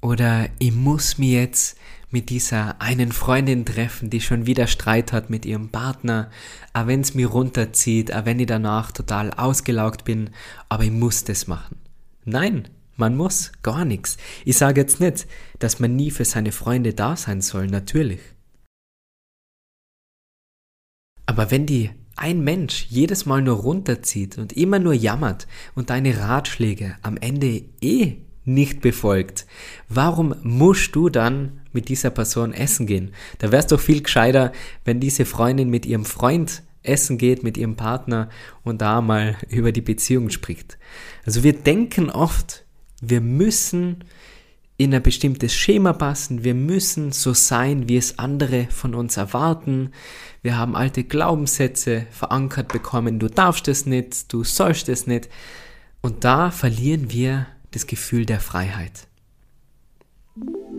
Oder 0.02 0.50
ich 0.60 0.74
muss 0.74 1.18
mir 1.18 1.42
jetzt 1.42 1.78
mit 2.12 2.30
dieser 2.30 2.82
einen 2.82 3.12
Freundin 3.12 3.66
treffen, 3.66 4.10
die 4.10 4.22
schon 4.22 4.46
wieder 4.46 4.68
Streit 4.68 5.14
hat 5.14 5.30
mit 5.30 5.46
ihrem 5.46 5.70
Partner, 5.70 6.32
auch 6.74 6.88
wenn 6.88 7.02
es 7.02 7.14
mir 7.14 7.28
runterzieht, 7.28 8.14
auch 8.14 8.26
wenn 8.26 8.40
ich 8.40 8.48
danach 8.48 8.92
total 8.92 9.32
ausgelaugt 9.32 10.06
bin, 10.06 10.32
aber 10.70 10.84
ich 10.84 10.92
muss 10.92 11.24
das 11.24 11.48
machen. 11.48 11.78
Nein, 12.26 12.68
man 12.96 13.16
muss 13.16 13.52
gar 13.62 13.86
nichts. 13.86 14.18
Ich 14.46 14.58
sage 14.58 14.82
jetzt 14.82 15.00
nicht, 15.00 15.28
dass 15.60 15.80
man 15.80 15.96
nie 15.96 16.12
für 16.12 16.26
seine 16.26 16.52
Freunde 16.52 16.94
da 16.94 17.16
sein 17.16 17.42
soll, 17.42 17.68
natürlich. 17.68 18.22
Aber 21.26 21.52
wenn 21.52 21.66
die 21.66 21.92
ein 22.16 22.44
Mensch 22.44 22.88
jedes 22.90 23.26
Mal 23.26 23.42
nur 23.42 23.58
runterzieht 23.58 24.38
und 24.38 24.54
immer 24.54 24.80
nur 24.80 24.94
jammert 24.94 25.48
und 25.76 25.90
deine 25.90 26.20
Ratschläge 26.20 26.98
am 27.02 27.18
Ende 27.18 27.64
eh 27.82 28.18
nicht 28.46 28.82
befolgt, 28.82 29.46
warum 29.88 30.36
musst 30.44 30.96
du 30.96 31.10
dann 31.10 31.62
mit 31.72 31.90
dieser 31.90 32.10
Person 32.10 32.54
essen 32.54 32.88
gehen? 32.88 33.12
Da 33.38 33.52
wär's 33.52 33.68
doch 33.68 33.80
viel 33.80 34.02
gescheiter, 34.02 34.52
wenn 34.86 35.00
diese 35.00 35.26
Freundin 35.26 35.70
mit 35.70 35.86
ihrem 35.86 36.06
Freund 36.06 36.64
essen 36.84 37.18
geht, 37.18 37.44
mit 37.44 37.58
ihrem 37.58 37.76
Partner 37.76 38.30
und 38.64 38.82
da 38.82 39.02
mal 39.02 39.38
über 39.50 39.72
die 39.72 39.82
Beziehung 39.82 40.30
spricht. 40.30 40.78
Also 41.26 41.44
wir 41.44 41.54
denken 41.54 42.10
oft, 42.10 42.66
wir 43.02 43.22
müssen 43.22 44.04
in 44.80 44.96
ein 44.96 45.04
bestimmtes 45.04 45.54
Schema 45.54 45.92
passen. 45.92 46.46
Wir 46.46 46.54
müssen 46.54 47.12
so 47.12 47.34
sein, 47.34 47.90
wie 47.90 47.98
es 47.98 48.18
andere 48.18 48.68
von 48.70 48.96
uns 48.96 49.18
erwarten. 49.18 49.92
Wir 50.42 50.58
haben 50.58 50.74
alte 50.74 51.04
Glaubenssätze 51.04 52.08
verankert 52.12 52.70
bekommen. 52.70 53.20
Du 53.20 53.28
darfst 53.28 53.68
es 53.68 53.86
nicht, 53.86 54.32
du 54.32 54.46
sollst 54.46 54.88
es 54.88 55.06
nicht. 55.06 55.28
Und 56.02 56.24
da 56.24 56.50
verlieren 56.50 57.12
wir 57.12 57.48
das 57.72 57.88
Gefühl 57.88 58.26
der 58.26 58.40
Freiheit. 58.40 59.08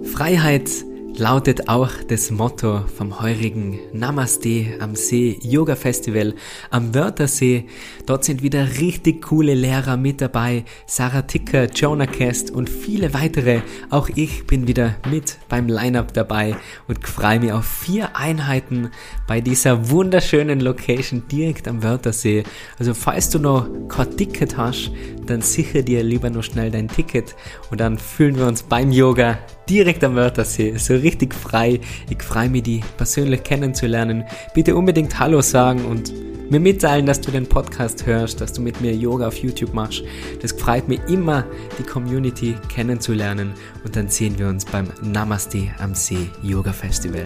Freiheit 0.02 0.70
lautet 1.16 1.68
auch 1.68 1.90
das 2.09 2.30
Motto 2.30 2.87
vom 2.87 3.20
heurigen 3.20 3.78
Namaste 3.92 4.78
am 4.80 4.94
See 4.94 5.38
Yoga 5.42 5.76
Festival 5.76 6.35
am 6.70 6.94
Wörthersee. 6.94 7.66
Dort 8.06 8.25
sind 8.25 8.42
wieder 8.42 8.78
richtig 8.78 9.23
coole 9.23 9.54
Lehrer 9.54 9.97
mit 9.97 10.20
dabei. 10.20 10.64
Sarah 10.87 11.23
Ticker, 11.23 11.66
Jonah 11.66 12.06
Kest 12.06 12.50
und 12.50 12.70
viele 12.70 13.12
weitere. 13.12 13.61
Auch 13.90 14.09
ich 14.14 14.47
bin 14.47 14.66
wieder 14.66 14.97
mit 15.11 15.38
beim 15.49 15.68
Lineup 15.68 16.14
dabei 16.14 16.56
und 16.88 17.06
freue 17.06 17.40
mich 17.40 17.52
auf 17.52 17.66
vier 17.66 18.16
Einheiten 18.16 18.90
bei 19.26 19.40
dieser 19.40 19.90
wunderschönen 19.90 20.61
Location 20.61 21.25
direkt 21.30 21.68
am 21.68 21.82
Wörthersee. 21.82 22.44
Also 22.78 22.94
falls 22.94 23.30
du 23.30 23.38
noch 23.38 23.68
kein 23.88 24.16
Ticket 24.16 24.56
hast, 24.56 24.90
dann 25.30 25.42
sicher 25.42 25.82
dir 25.82 26.02
lieber 26.02 26.30
noch 26.30 26.42
schnell 26.42 26.70
dein 26.70 26.88
Ticket 26.88 27.34
und 27.70 27.80
dann 27.80 27.99
fühlen 27.99 28.37
wir 28.37 28.46
uns 28.46 28.62
beim 28.62 28.90
Yoga 28.90 29.38
direkt 29.68 30.02
am 30.04 30.16
Wörthersee, 30.16 30.76
so 30.76 30.94
richtig 30.94 31.34
frei. 31.34 31.80
Ich 32.08 32.22
freue 32.22 32.49
mich, 32.49 32.64
die 32.64 32.80
persönlich 32.96 33.42
kennenzulernen. 33.42 34.25
Bitte 34.54 34.75
unbedingt 34.75 35.18
Hallo 35.18 35.40
sagen 35.40 35.84
und 35.84 36.12
mir 36.50 36.58
mitteilen, 36.60 37.06
dass 37.06 37.20
du 37.20 37.30
den 37.30 37.46
Podcast 37.46 38.06
hörst, 38.06 38.40
dass 38.40 38.52
du 38.52 38.60
mit 38.60 38.80
mir 38.80 38.92
Yoga 38.92 39.28
auf 39.28 39.37
YouTube 39.37 39.72
machst. 39.72 40.02
Das 40.42 40.52
freut 40.52 40.88
mich 40.88 41.00
immer, 41.08 41.44
die 41.78 41.84
Community 41.84 42.56
kennenzulernen. 42.68 43.52
Und 43.84 43.94
dann 43.94 44.08
sehen 44.08 44.37
wir 44.38 44.49
uns 44.49 44.64
beim 44.64 44.88
Namaste 45.00 45.68
am 45.78 45.94
See 45.94 46.28
Yoga 46.42 46.72
Festival. 46.72 47.25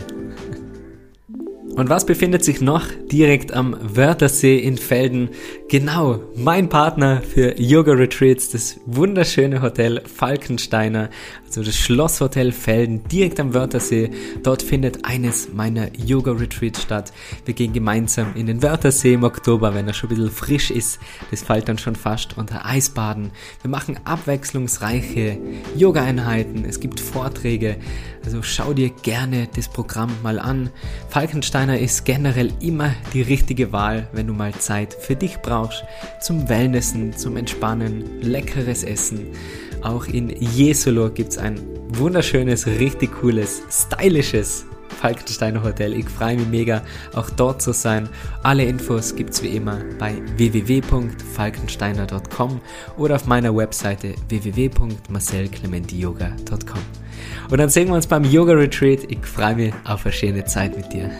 Und 1.76 1.88
was 1.88 2.06
befindet 2.06 2.44
sich 2.44 2.60
noch 2.60 2.84
direkt 3.10 3.52
am 3.52 3.76
Wörthersee 3.82 4.58
in 4.58 4.78
Felden? 4.78 5.30
Genau, 5.68 6.20
mein 6.36 6.68
Partner 6.68 7.20
für 7.20 7.60
Yoga 7.60 7.94
Retreats, 7.94 8.50
das 8.50 8.78
wunderschöne 8.86 9.60
Hotel 9.60 10.00
Falkensteiner, 10.06 11.10
also 11.44 11.64
das 11.64 11.76
Schlosshotel 11.76 12.52
Felden, 12.52 13.02
direkt 13.08 13.40
am 13.40 13.54
Wörthersee. 13.54 14.10
Dort 14.44 14.62
findet 14.62 15.04
eines 15.04 15.52
meiner 15.52 15.88
Yoga 15.98 16.30
Retreats 16.30 16.80
statt. 16.80 17.12
Wir 17.44 17.54
gehen 17.54 17.72
gemeinsam 17.72 18.36
in 18.36 18.46
den 18.46 18.62
Wörthersee 18.62 19.14
im 19.14 19.24
Oktober, 19.24 19.74
wenn 19.74 19.88
er 19.88 19.94
schon 19.94 20.10
ein 20.10 20.16
bisschen 20.16 20.30
frisch 20.30 20.70
ist. 20.70 21.00
Das 21.32 21.42
fällt 21.42 21.68
dann 21.68 21.78
schon 21.78 21.96
fast 21.96 22.38
unter 22.38 22.64
Eisbaden. 22.64 23.32
Wir 23.62 23.70
machen 23.70 23.98
abwechslungsreiche 24.04 25.38
Yoga-Einheiten. 25.76 26.64
Es 26.68 26.78
gibt 26.78 27.00
Vorträge. 27.00 27.78
Also 28.24 28.42
schau 28.42 28.72
dir 28.72 28.90
gerne 28.90 29.48
das 29.56 29.68
Programm 29.68 30.10
mal 30.22 30.38
an. 30.38 30.70
Falkensteiner 31.08 31.63
ist 31.72 32.04
generell 32.04 32.52
immer 32.60 32.92
die 33.12 33.22
richtige 33.22 33.72
Wahl, 33.72 34.08
wenn 34.12 34.26
du 34.26 34.34
mal 34.34 34.52
Zeit 34.52 34.92
für 34.92 35.16
dich 35.16 35.38
brauchst. 35.38 35.84
Zum 36.20 36.48
Wellnessen, 36.48 37.16
zum 37.16 37.36
Entspannen, 37.36 38.20
leckeres 38.20 38.84
Essen. 38.84 39.28
Auch 39.82 40.06
in 40.06 40.28
Jesolo 40.28 41.10
gibt's 41.10 41.38
ein 41.38 41.58
wunderschönes, 41.88 42.66
richtig 42.66 43.18
cooles, 43.20 43.62
stylisches 43.70 44.66
Falkensteiner 45.00 45.62
Hotel. 45.62 45.94
Ich 45.94 46.08
freue 46.08 46.36
mich 46.36 46.48
mega, 46.48 46.82
auch 47.14 47.30
dort 47.30 47.62
zu 47.62 47.72
sein. 47.72 48.08
Alle 48.42 48.64
Infos 48.64 49.16
gibt's 49.16 49.42
wie 49.42 49.56
immer 49.56 49.78
bei 49.98 50.14
www.falkensteiner.com 50.36 52.60
oder 52.96 53.16
auf 53.16 53.26
meiner 53.26 53.56
Webseite 53.56 54.14
www.marcelclementiyoga.com. 54.28 56.80
Und 57.50 57.58
dann 57.58 57.68
sehen 57.68 57.88
wir 57.88 57.94
uns 57.94 58.06
beim 58.06 58.24
Yoga 58.24 58.54
Retreat. 58.54 59.10
Ich 59.10 59.26
freue 59.26 59.56
mich 59.56 59.74
auf 59.84 60.06
eine 60.06 60.12
schöne 60.12 60.44
Zeit 60.44 60.76
mit 60.76 60.92
dir. 60.92 61.10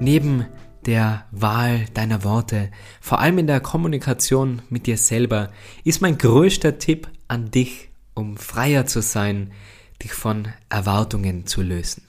Neben 0.00 0.46
der 0.86 1.24
Wahl 1.30 1.86
deiner 1.94 2.24
Worte, 2.24 2.70
vor 3.00 3.20
allem 3.20 3.38
in 3.38 3.46
der 3.46 3.60
Kommunikation 3.60 4.62
mit 4.68 4.86
dir 4.86 4.98
selber, 4.98 5.50
ist 5.84 6.02
mein 6.02 6.18
größter 6.18 6.78
Tipp 6.78 7.08
an 7.28 7.50
dich, 7.50 7.88
um 8.14 8.36
freier 8.36 8.86
zu 8.86 9.00
sein, 9.00 9.52
dich 10.02 10.12
von 10.12 10.48
Erwartungen 10.68 11.46
zu 11.46 11.62
lösen. 11.62 12.02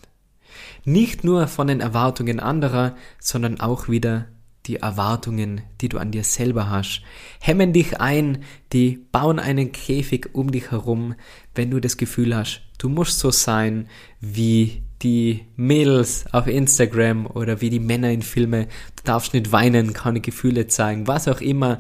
Nicht 0.84 1.24
nur 1.24 1.48
von 1.48 1.68
den 1.68 1.80
Erwartungen 1.80 2.39
anderer, 2.39 2.96
sondern 3.20 3.60
auch 3.60 3.88
wieder 3.88 4.27
die 4.65 4.77
Erwartungen, 4.77 5.62
die 5.82 5.89
du 5.89 5.98
an 6.00 6.12
dir 6.12 6.24
selber 6.24 6.70
hast, 6.70 7.01
hemmen 7.39 7.72
dich 7.72 8.00
ein, 8.01 8.44
die 8.74 9.06
bauen 9.12 9.39
einen 9.39 9.72
Käfig 9.72 10.30
um 10.34 10.51
dich 10.51 10.72
herum, 10.72 11.15
wenn 11.54 11.72
du 11.72 11.80
das 11.80 11.98
Gefühl 11.98 12.36
hast, 12.36 12.62
du 12.77 12.89
musst 12.89 13.20
so 13.20 13.32
sein 13.32 13.88
wie 14.20 14.82
die 15.02 15.46
Mädels 15.56 16.25
auf 16.32 16.48
Instagram 16.48 17.25
oder 17.28 17.62
wie 17.62 17.70
die 17.70 17.80
Männer 17.80 18.12
in 18.12 18.22
Filme, 18.22 18.68
du 18.96 19.04
darfst 19.04 19.34
nicht 19.34 19.52
weinen, 19.52 19.94
keine 19.94 20.22
Gefühle 20.22 20.68
zeigen, 20.68 21.08
was 21.08 21.28
auch 21.28 21.42
immer, 21.42 21.80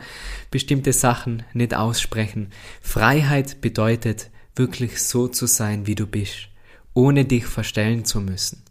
bestimmte 0.51 0.93
Sachen 0.93 1.43
nicht 1.53 1.73
aussprechen. 1.73 2.49
Freiheit 2.81 3.61
bedeutet, 3.61 4.29
wirklich 4.55 5.01
so 5.01 5.27
zu 5.27 5.47
sein, 5.47 5.87
wie 5.87 5.95
du 5.95 6.07
bist, 6.07 6.49
ohne 6.93 7.25
dich 7.25 7.45
verstellen 7.45 8.05
zu 8.05 8.21
müssen 8.21 8.63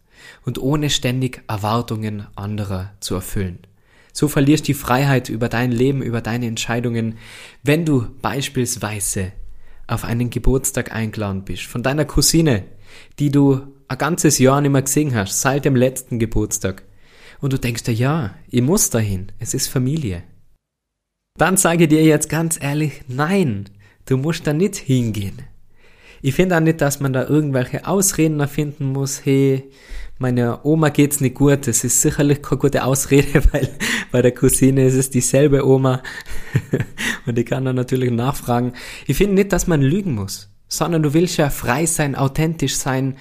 und 0.45 0.59
ohne 0.59 0.91
ständig 0.91 1.43
Erwartungen 1.49 2.27
anderer 2.37 2.95
zu 3.01 3.15
erfüllen. 3.15 3.59
So 4.13 4.29
verlierst 4.29 4.69
die 4.69 4.75
Freiheit 4.75 5.29
über 5.29 5.49
dein 5.49 5.73
Leben, 5.73 6.01
über 6.01 6.21
deine 6.21 6.47
Entscheidungen, 6.47 7.19
wenn 7.63 7.85
du 7.85 8.07
beispielsweise 8.23 9.33
auf 9.87 10.05
einen 10.05 10.31
Geburtstag 10.31 10.93
eingeladen 10.93 11.45
bist 11.45 11.65
von 11.65 11.83
deiner 11.83 12.05
Cousine, 12.05 12.65
die 13.19 13.31
du 13.31 13.61
ein 13.89 13.99
ganzes 13.99 14.39
Jahr 14.39 14.61
nicht 14.61 14.71
mehr 14.71 14.83
gesehen 14.83 15.15
hast, 15.15 15.41
seit 15.41 15.65
dem 15.65 15.77
letzten 15.77 16.19
Geburtstag. 16.19 16.83
Und 17.41 17.53
du 17.53 17.59
denkst 17.59 17.85
dir, 17.85 17.95
ja, 17.95 18.35
ich 18.49 18.63
muss 18.63 18.91
dahin, 18.91 19.33
es 19.39 19.55
ist 19.55 19.69
Familie. 19.69 20.23
Dann 21.39 21.57
sage 21.57 21.85
ich 21.85 21.89
dir 21.89 22.05
jetzt 22.05 22.29
ganz 22.29 22.63
ehrlich, 22.63 23.03
nein, 23.09 23.67
du 24.07 24.17
musst 24.17 24.47
da 24.47 24.53
nicht 24.53 24.77
hingehen. 24.77 25.43
Ich 26.23 26.35
finde 26.35 26.57
auch 26.57 26.61
nicht, 26.61 26.81
dass 26.81 27.01
man 27.01 27.13
da 27.13 27.27
irgendwelche 27.27 27.87
Ausreden 27.87 28.41
erfinden 28.41 28.93
muss, 28.93 29.27
hey, 29.27 29.71
meiner 30.19 30.65
Oma 30.65 30.89
geht's 30.89 31.21
nicht 31.21 31.35
gut. 31.35 31.67
Das 31.67 31.85
ist 31.85 32.01
sicherlich 32.01 32.41
keine 32.41 32.59
gute 32.59 32.85
Ausrede, 32.85 33.43
weil 33.53 33.69
bei 34.11 34.23
der 34.23 34.33
Cousine 34.33 34.87
ist 34.87 34.95
es 34.95 35.11
dieselbe 35.11 35.67
Oma. 35.67 36.03
Und 37.27 37.39
ich 37.39 37.47
kann 37.47 37.65
dann 37.65 37.77
natürlich 37.77 38.11
nachfragen. 38.11 38.73
Ich 39.07 39.17
finde 39.17 39.35
nicht, 39.35 39.53
dass 39.53 39.67
man 39.67 39.83
lügen 39.83 40.15
muss, 40.15 40.54
sondern 40.69 41.03
du 41.03 41.15
willst 41.15 41.37
ja 41.37 41.51
frei 41.51 41.87
sein, 41.87 42.15
authentisch 42.15 42.77
sein, 42.77 43.17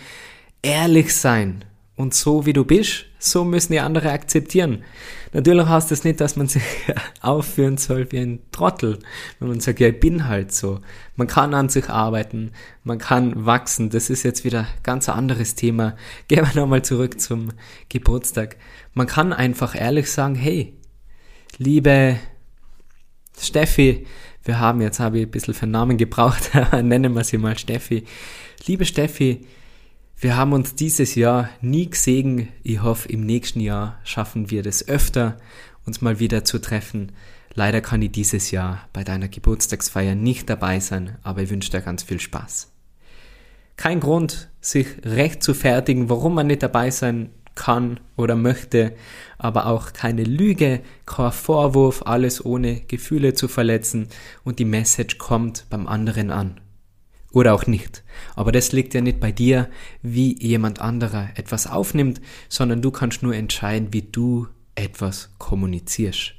ehrlich 0.61 1.15
sein. 1.15 1.65
Und 1.95 2.15
so 2.15 2.47
wie 2.47 2.53
du 2.53 2.65
bist, 2.65 3.05
so 3.19 3.45
müssen 3.45 3.73
die 3.73 3.79
andere 3.79 4.11
akzeptieren. 4.11 4.83
Natürlich 5.31 5.67
heißt 5.67 5.91
das 5.91 6.03
nicht, 6.03 6.19
dass 6.19 6.35
man 6.35 6.47
sich 6.47 6.63
aufführen 7.21 7.77
soll 7.77 8.11
wie 8.11 8.19
ein 8.19 8.39
Trottel, 8.51 8.99
wenn 9.39 9.49
man 9.49 9.59
sagt, 9.59 9.79
ja, 9.79 9.89
ich 9.89 9.99
bin 9.99 10.27
halt 10.27 10.51
so. 10.51 10.79
Man 11.15 11.27
kann 11.27 11.53
an 11.53 11.69
sich 11.69 11.89
arbeiten, 11.89 12.51
man 12.83 12.97
kann 12.97 13.45
wachsen. 13.45 13.91
Das 13.91 14.09
ist 14.09 14.23
jetzt 14.23 14.43
wieder 14.43 14.67
ganz 14.81 15.07
ein 15.07 15.15
anderes 15.15 15.53
Thema. 15.53 15.95
Gehen 16.27 16.45
wir 16.45 16.59
nochmal 16.59 16.81
zurück 16.81 17.19
zum 17.21 17.49
Geburtstag. 17.89 18.57
Man 18.93 19.05
kann 19.05 19.31
einfach 19.31 19.79
ehrlich 19.79 20.11
sagen, 20.11 20.35
hey, 20.35 20.73
liebe 21.57 22.17
Steffi, 23.39 24.05
wir 24.43 24.59
haben, 24.59 24.81
jetzt 24.81 24.99
habe 24.99 25.19
ich 25.19 25.25
ein 25.25 25.31
bisschen 25.31 25.53
für 25.53 25.67
Namen 25.67 25.97
gebraucht, 25.97 26.51
nennen 26.71 27.13
wir 27.13 27.23
sie 27.23 27.37
mal 27.37 27.57
Steffi. 27.57 28.03
Liebe 28.65 28.85
Steffi, 28.85 29.45
wir 30.17 30.37
haben 30.37 30.53
uns 30.53 30.75
dieses 30.75 31.15
Jahr 31.15 31.49
nie 31.61 31.89
gesehen. 31.89 32.47
Ich 32.63 32.81
hoffe, 32.81 33.09
im 33.09 33.25
nächsten 33.25 33.59
Jahr 33.59 33.99
schaffen 34.03 34.51
wir 34.51 34.63
das 34.63 34.87
öfter, 34.87 35.37
uns 35.85 36.01
mal 36.01 36.19
wieder 36.19 36.45
zu 36.45 36.59
treffen. 36.59 37.11
Leider 37.55 37.81
kann 37.81 38.01
ich 38.01 38.11
dieses 38.11 38.51
Jahr 38.51 38.87
bei 38.93 39.03
deiner 39.03 39.27
Geburtstagsfeier 39.27 40.15
nicht 40.15 40.49
dabei 40.49 40.79
sein, 40.79 41.17
aber 41.23 41.41
ich 41.41 41.49
wünsche 41.49 41.71
dir 41.71 41.81
ganz 41.81 42.03
viel 42.03 42.19
Spaß. 42.19 42.71
Kein 43.75 43.99
Grund, 43.99 44.49
sich 44.61 44.87
recht 45.03 45.43
zu 45.43 45.53
fertigen, 45.53 46.09
warum 46.09 46.35
man 46.35 46.47
nicht 46.47 46.63
dabei 46.63 46.89
sein 46.89 47.29
kann 47.55 47.99
oder 48.15 48.35
möchte, 48.35 48.95
aber 49.37 49.67
auch 49.67 49.93
keine 49.93 50.23
Lüge, 50.23 50.81
kein 51.05 51.31
Vorwurf, 51.31 52.03
alles 52.05 52.43
ohne 52.43 52.81
Gefühle 52.81 53.33
zu 53.33 53.47
verletzen 53.47 54.07
und 54.43 54.59
die 54.59 54.65
Message 54.65 55.17
kommt 55.17 55.65
beim 55.69 55.87
anderen 55.87 56.31
an. 56.31 56.59
Oder 57.31 57.55
auch 57.55 57.65
nicht. 57.65 58.03
Aber 58.35 58.51
das 58.51 58.71
liegt 58.71 58.93
ja 58.93 59.01
nicht 59.01 59.19
bei 59.19 59.31
dir, 59.31 59.69
wie 60.03 60.39
jemand 60.39 60.79
anderer 60.79 61.29
etwas 61.35 61.65
aufnimmt, 61.65 62.21
sondern 62.47 62.81
du 62.81 62.91
kannst 62.91 63.23
nur 63.23 63.35
entscheiden, 63.35 63.91
wie 63.91 64.03
du 64.03 64.47
etwas 64.75 65.31
kommunizierst. 65.39 66.35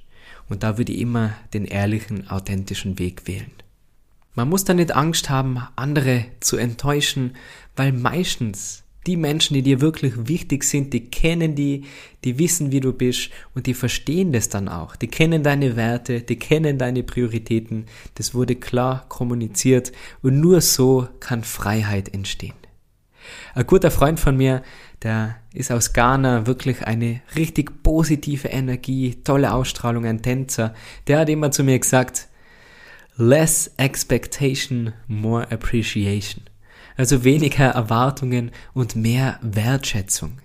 Und 0.49 0.63
da 0.63 0.79
würde 0.79 0.93
ich 0.93 1.01
immer 1.01 1.35
den 1.53 1.65
ehrlichen, 1.65 2.29
authentischen 2.29 2.99
Weg 3.01 3.27
wählen. 3.27 3.51
Man 4.37 4.49
muss 4.49 4.65
da 4.65 4.75
nicht 4.75 4.95
Angst 4.95 5.31
haben, 5.31 5.63
andere 5.75 6.27
zu 6.41 6.57
enttäuschen, 6.57 7.37
weil 7.77 7.93
meistens 7.93 8.84
Die 9.07 9.17
Menschen, 9.17 9.55
die 9.55 9.63
dir 9.63 9.81
wirklich 9.81 10.29
wichtig 10.29 10.65
sind, 10.65 10.93
die 10.93 11.11
kennen 11.11 11.55
die, 11.55 11.85
die 12.25 12.39
wissen, 12.39 12.73
wie 12.73 12.81
du 12.81 12.93
bist 12.93 13.31
und 13.55 13.67
die 13.67 13.75
verstehen 13.75 14.33
das 14.33 14.49
dann 14.49 14.69
auch. 14.69 14.97
Die 14.97 15.09
kennen 15.09 15.43
deine 15.43 15.77
Werte, 15.77 16.23
die 16.23 16.37
kennen 16.37 16.79
deine 16.79 17.03
Prioritäten. 17.03 17.85
Das 18.15 18.35
wurde 18.35 18.57
klar 18.57 19.05
kommuniziert 19.09 19.93
und 20.23 20.41
nur 20.41 20.61
so 20.61 21.07
kann 21.21 21.45
Freiheit 21.45 22.15
entstehen. 22.15 22.55
Ein 23.55 23.67
guter 23.67 23.91
Freund 23.91 24.21
von 24.21 24.37
mir, 24.37 24.63
der 25.03 25.37
ist 25.53 25.71
aus 25.71 25.93
Ghana 25.93 26.47
wirklich 26.47 26.87
eine 26.87 27.21
richtig 27.37 27.83
positive 27.83 28.49
Energie, 28.49 29.17
tolle 29.23 29.53
Ausstrahlung, 29.53 30.07
ein 30.07 30.23
Tänzer. 30.23 30.75
Der 31.07 31.21
hat 31.21 31.29
immer 31.29 31.51
zu 31.51 31.63
mir 31.63 31.79
gesagt, 31.79 32.29
less 33.17 33.71
expectation, 33.77 34.93
more 35.07 35.51
appreciation. 35.51 36.43
Also 36.97 37.25
weniger 37.25 37.67
Erwartungen 37.67 38.51
und 38.73 38.97
mehr 38.97 39.39
Wertschätzung. 39.43 40.39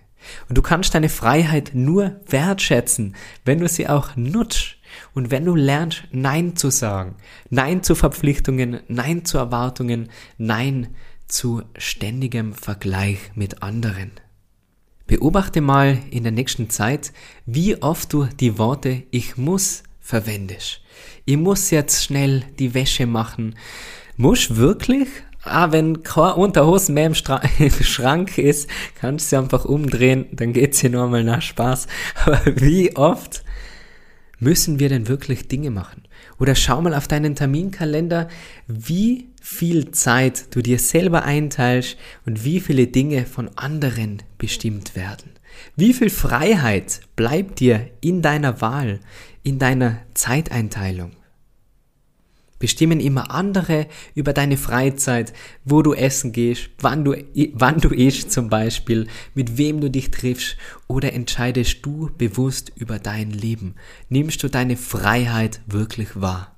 Und 0.48 0.58
du 0.58 0.62
kannst 0.62 0.94
deine 0.96 1.10
Freiheit 1.10 1.72
nur 1.74 2.20
wertschätzen, 2.28 3.16
wenn 3.46 3.60
du 3.60 3.68
sie 3.68 3.88
auch 3.88 4.16
nutzt 4.16 4.76
und 5.14 5.32
wenn 5.32 5.46
du 5.46 5.56
lernst, 5.56 6.04
Nein 6.12 6.56
zu 6.56 6.70
sagen. 6.70 7.16
Nein 7.50 7.84
zu 7.84 7.96
Verpflichtungen, 7.96 8.82
Nein 8.88 9.26
zu 9.26 9.38
Erwartungen, 9.38 10.10
Nein 10.38 10.96
zu 11.28 11.62
ständigem 11.78 12.54
Vergleich 12.54 13.20
mit 13.36 13.62
anderen. 13.64 14.12
Beobachte 15.08 15.62
mal 15.62 15.98
in 16.12 16.24
der 16.24 16.32
nächsten 16.32 16.70
Zeit, 16.70 17.14
wie 17.46 17.82
oft 17.82 18.14
du 18.14 18.26
die 18.26 18.58
Worte 18.58 19.04
ich 19.12 19.38
muss 19.38 19.84
verwendest. 20.00 20.82
Ich 21.26 21.38
muss 21.38 21.72
jetzt 21.72 22.04
schnell 22.04 22.44
die 22.60 22.74
Wäsche 22.74 23.06
machen. 23.06 23.56
Muss 24.18 24.56
wirklich? 24.56 25.08
Ah, 25.44 25.72
wenn 25.72 26.04
kein 26.04 26.34
Unterhosen 26.34 26.96
mehr 26.96 27.08
im, 27.08 27.14
im 27.60 27.72
Schrank 27.72 28.38
ist, 28.38 28.70
kannst 29.00 29.26
du 29.26 29.30
sie 29.30 29.42
einfach 29.42 29.66
umdrehen, 29.66 30.26
dann 30.32 30.54
geht's 30.54 30.80
hier 30.80 30.90
nochmal 30.90 31.24
nach 31.24 31.42
Spaß. 31.42 31.88
Aber 32.26 32.42
wie 32.46 32.96
oft 32.96 33.44
müssen 34.40 34.80
wir 34.80 34.90
denn 34.90 35.08
wirklich 35.08 35.48
Dinge 35.48 35.72
machen? 35.72 36.04
Oder 36.40 36.56
schau 36.56 36.82
mal 36.82 36.94
auf 36.94 37.08
deinen 37.08 37.36
Terminkalender, 37.36 38.28
wie 38.68 39.30
viel 39.42 39.92
Zeit 39.92 40.56
du 40.56 40.62
dir 40.62 40.80
selber 40.80 41.24
einteilst 41.24 41.98
und 42.26 42.44
wie 42.44 42.60
viele 42.60 42.88
Dinge 42.88 43.26
von 43.26 43.50
anderen 43.58 44.24
bestimmt 44.38 44.96
werden. 44.96 45.32
Wie 45.76 45.94
viel 45.94 46.10
Freiheit 46.10 47.02
bleibt 47.16 47.60
dir 47.60 47.90
in 48.02 48.22
deiner 48.22 48.62
Wahl, 48.62 49.00
in 49.44 49.60
deiner 49.60 49.98
Zeiteinteilung? 50.14 51.12
Bestimmen 52.60 53.00
immer 53.00 53.32
andere 53.32 53.88
über 54.16 54.34
deine 54.34 54.58
Freizeit, 54.58 55.34
wo 55.64 55.82
du 55.82 55.94
essen 55.94 56.34
gehst, 56.34 56.70
wann 56.80 57.06
du, 57.06 57.16
wann 57.54 57.80
du 57.80 57.90
isst 57.90 58.32
zum 58.32 58.50
Beispiel, 58.50 59.08
mit 59.34 59.58
wem 59.58 59.80
du 59.80 59.90
dich 59.90 60.12
triffst 60.12 60.58
oder 60.88 61.14
entscheidest 61.14 61.86
du 61.86 62.12
bewusst 62.18 62.72
über 62.76 63.00
dein 63.00 63.32
Leben? 63.32 63.76
Nimmst 64.10 64.44
du 64.44 64.50
deine 64.50 64.76
Freiheit 64.76 65.62
wirklich 65.68 66.20
wahr? 66.20 66.56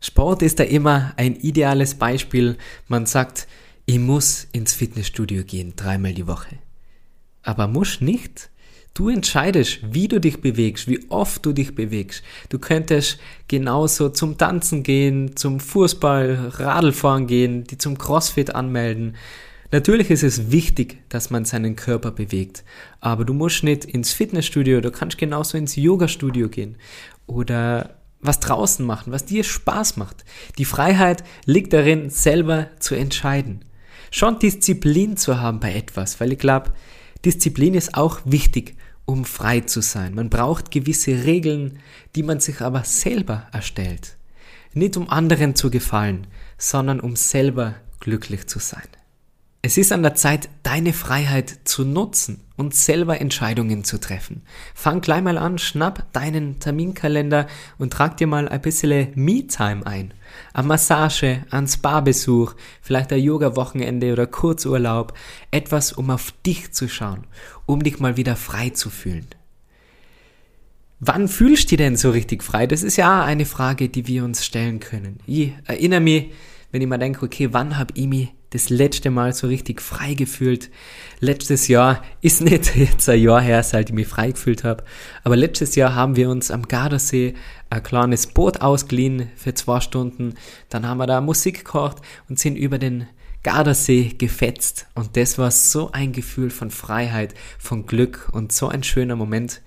Sport 0.00 0.42
ist 0.42 0.60
da 0.60 0.64
immer 0.64 1.12
ein 1.16 1.34
ideales 1.34 1.96
Beispiel. 1.96 2.56
Man 2.86 3.06
sagt, 3.06 3.48
ich 3.86 3.98
muss 3.98 4.46
ins 4.52 4.72
Fitnessstudio 4.72 5.42
gehen, 5.42 5.74
dreimal 5.74 6.14
die 6.14 6.28
Woche. 6.28 6.58
Aber 7.42 7.66
muss 7.66 8.00
nicht. 8.00 8.50
Du 8.94 9.08
entscheidest, 9.08 9.78
wie 9.92 10.08
du 10.08 10.20
dich 10.20 10.40
bewegst, 10.40 10.88
wie 10.88 11.08
oft 11.08 11.46
du 11.46 11.52
dich 11.52 11.74
bewegst. 11.74 12.24
Du 12.48 12.58
könntest 12.58 13.18
genauso 13.46 14.08
zum 14.08 14.38
Tanzen 14.38 14.82
gehen, 14.82 15.36
zum 15.36 15.60
Fußball, 15.60 16.52
Radlfahren 16.54 17.28
gehen, 17.28 17.64
die 17.64 17.78
zum 17.78 17.96
Crossfit 17.96 18.54
anmelden. 18.54 19.14
Natürlich 19.70 20.10
ist 20.10 20.22
es 20.22 20.50
wichtig, 20.50 20.98
dass 21.10 21.30
man 21.30 21.44
seinen 21.44 21.76
Körper 21.76 22.10
bewegt, 22.10 22.64
aber 23.00 23.24
du 23.26 23.34
musst 23.34 23.64
nicht 23.64 23.84
ins 23.84 24.12
Fitnessstudio, 24.12 24.80
du 24.80 24.90
kannst 24.90 25.18
genauso 25.18 25.58
ins 25.58 25.76
Yoga-Studio 25.76 26.48
gehen 26.48 26.76
oder 27.26 27.98
was 28.20 28.40
draußen 28.40 28.84
machen, 28.84 29.12
was 29.12 29.26
dir 29.26 29.44
Spaß 29.44 29.98
macht. 29.98 30.24
Die 30.56 30.64
Freiheit 30.64 31.22
liegt 31.44 31.72
darin, 31.72 32.08
selber 32.10 32.68
zu 32.80 32.94
entscheiden. 32.94 33.64
Schon 34.10 34.38
Disziplin 34.38 35.16
zu 35.18 35.38
haben 35.38 35.60
bei 35.60 35.74
etwas, 35.74 36.18
weil 36.18 36.32
ich 36.32 36.38
glaube, 36.38 36.72
Disziplin 37.24 37.74
ist 37.74 37.94
auch 37.94 38.20
wichtig, 38.24 38.76
um 39.04 39.24
frei 39.24 39.60
zu 39.60 39.80
sein. 39.80 40.14
Man 40.14 40.30
braucht 40.30 40.70
gewisse 40.70 41.24
Regeln, 41.24 41.78
die 42.14 42.22
man 42.22 42.40
sich 42.40 42.60
aber 42.60 42.84
selber 42.84 43.46
erstellt. 43.52 44.16
Nicht 44.74 44.96
um 44.96 45.08
anderen 45.08 45.54
zu 45.54 45.70
gefallen, 45.70 46.26
sondern 46.58 47.00
um 47.00 47.16
selber 47.16 47.74
glücklich 48.00 48.46
zu 48.46 48.58
sein. 48.58 48.86
Es 49.60 49.76
ist 49.76 49.92
an 49.92 50.02
der 50.02 50.14
Zeit, 50.14 50.48
deine 50.62 50.92
Freiheit 50.92 51.58
zu 51.64 51.84
nutzen 51.84 52.40
und 52.56 52.76
selber 52.76 53.20
Entscheidungen 53.20 53.82
zu 53.82 53.98
treffen. 53.98 54.42
Fang 54.72 55.00
gleich 55.00 55.22
mal 55.22 55.36
an, 55.36 55.58
schnapp 55.58 56.12
deinen 56.12 56.60
Terminkalender 56.60 57.48
und 57.76 57.92
trag 57.92 58.16
dir 58.18 58.28
mal 58.28 58.48
ein 58.48 58.62
bisschen 58.62 59.10
Me-Time 59.16 59.84
ein. 59.84 60.14
Eine 60.52 60.68
Massage, 60.68 61.44
ein 61.50 61.66
Spa-Besuch, 61.66 62.54
vielleicht 62.80 63.12
ein 63.12 63.20
Yoga-Wochenende 63.22 64.12
oder 64.12 64.26
Kurzurlaub. 64.26 65.14
Etwas, 65.50 65.92
um 65.92 66.10
auf 66.10 66.32
dich 66.44 66.72
zu 66.72 66.88
schauen, 66.88 67.26
um 67.66 67.82
dich 67.82 67.98
mal 68.00 68.16
wieder 68.16 68.36
frei 68.36 68.70
zu 68.70 68.90
fühlen. 68.90 69.26
Wann 71.00 71.28
fühlst 71.28 71.70
du 71.70 71.76
dich 71.76 71.86
denn 71.86 71.96
so 71.96 72.10
richtig 72.10 72.42
frei? 72.42 72.66
Das 72.66 72.82
ist 72.82 72.96
ja 72.96 73.22
eine 73.22 73.44
Frage, 73.44 73.88
die 73.88 74.06
wir 74.08 74.24
uns 74.24 74.44
stellen 74.44 74.80
können. 74.80 75.20
Ich 75.26 75.52
erinnere 75.64 76.00
mich, 76.00 76.32
wenn 76.70 76.82
ich 76.82 76.88
mir 76.88 76.98
denke, 76.98 77.24
okay, 77.24 77.48
wann 77.52 77.78
habe 77.78 77.94
ich 77.94 78.06
mich 78.06 78.28
das 78.50 78.70
letzte 78.70 79.10
Mal 79.10 79.32
so 79.34 79.46
richtig 79.46 79.82
frei 79.82 80.14
gefühlt. 80.14 80.70
Letztes 81.20 81.68
Jahr 81.68 82.02
ist 82.22 82.40
nicht 82.40 82.76
jetzt 82.76 83.08
ein 83.08 83.20
Jahr 83.20 83.40
her, 83.40 83.62
seit 83.62 83.90
ich 83.90 83.94
mich 83.94 84.08
frei 84.08 84.30
gefühlt 84.30 84.64
habe, 84.64 84.84
aber 85.24 85.36
letztes 85.36 85.74
Jahr 85.74 85.94
haben 85.94 86.16
wir 86.16 86.30
uns 86.30 86.50
am 86.50 86.62
Gardasee 86.62 87.34
ein 87.70 87.82
kleines 87.82 88.28
Boot 88.28 88.60
ausgeliehen 88.60 89.30
für 89.36 89.54
zwei 89.54 89.80
Stunden. 89.80 90.34
Dann 90.70 90.86
haben 90.86 90.98
wir 90.98 91.06
da 91.06 91.20
Musik 91.20 91.58
gekocht 91.58 91.98
und 92.28 92.38
sind 92.38 92.56
über 92.56 92.78
den 92.78 93.06
Gardasee 93.42 94.14
gefetzt. 94.16 94.86
Und 94.94 95.16
das 95.16 95.38
war 95.38 95.50
so 95.50 95.92
ein 95.92 96.12
Gefühl 96.12 96.50
von 96.50 96.70
Freiheit, 96.70 97.34
von 97.58 97.86
Glück 97.86 98.28
und 98.32 98.52
so 98.52 98.68
ein 98.68 98.82
schöner 98.82 99.16
Moment. 99.16 99.60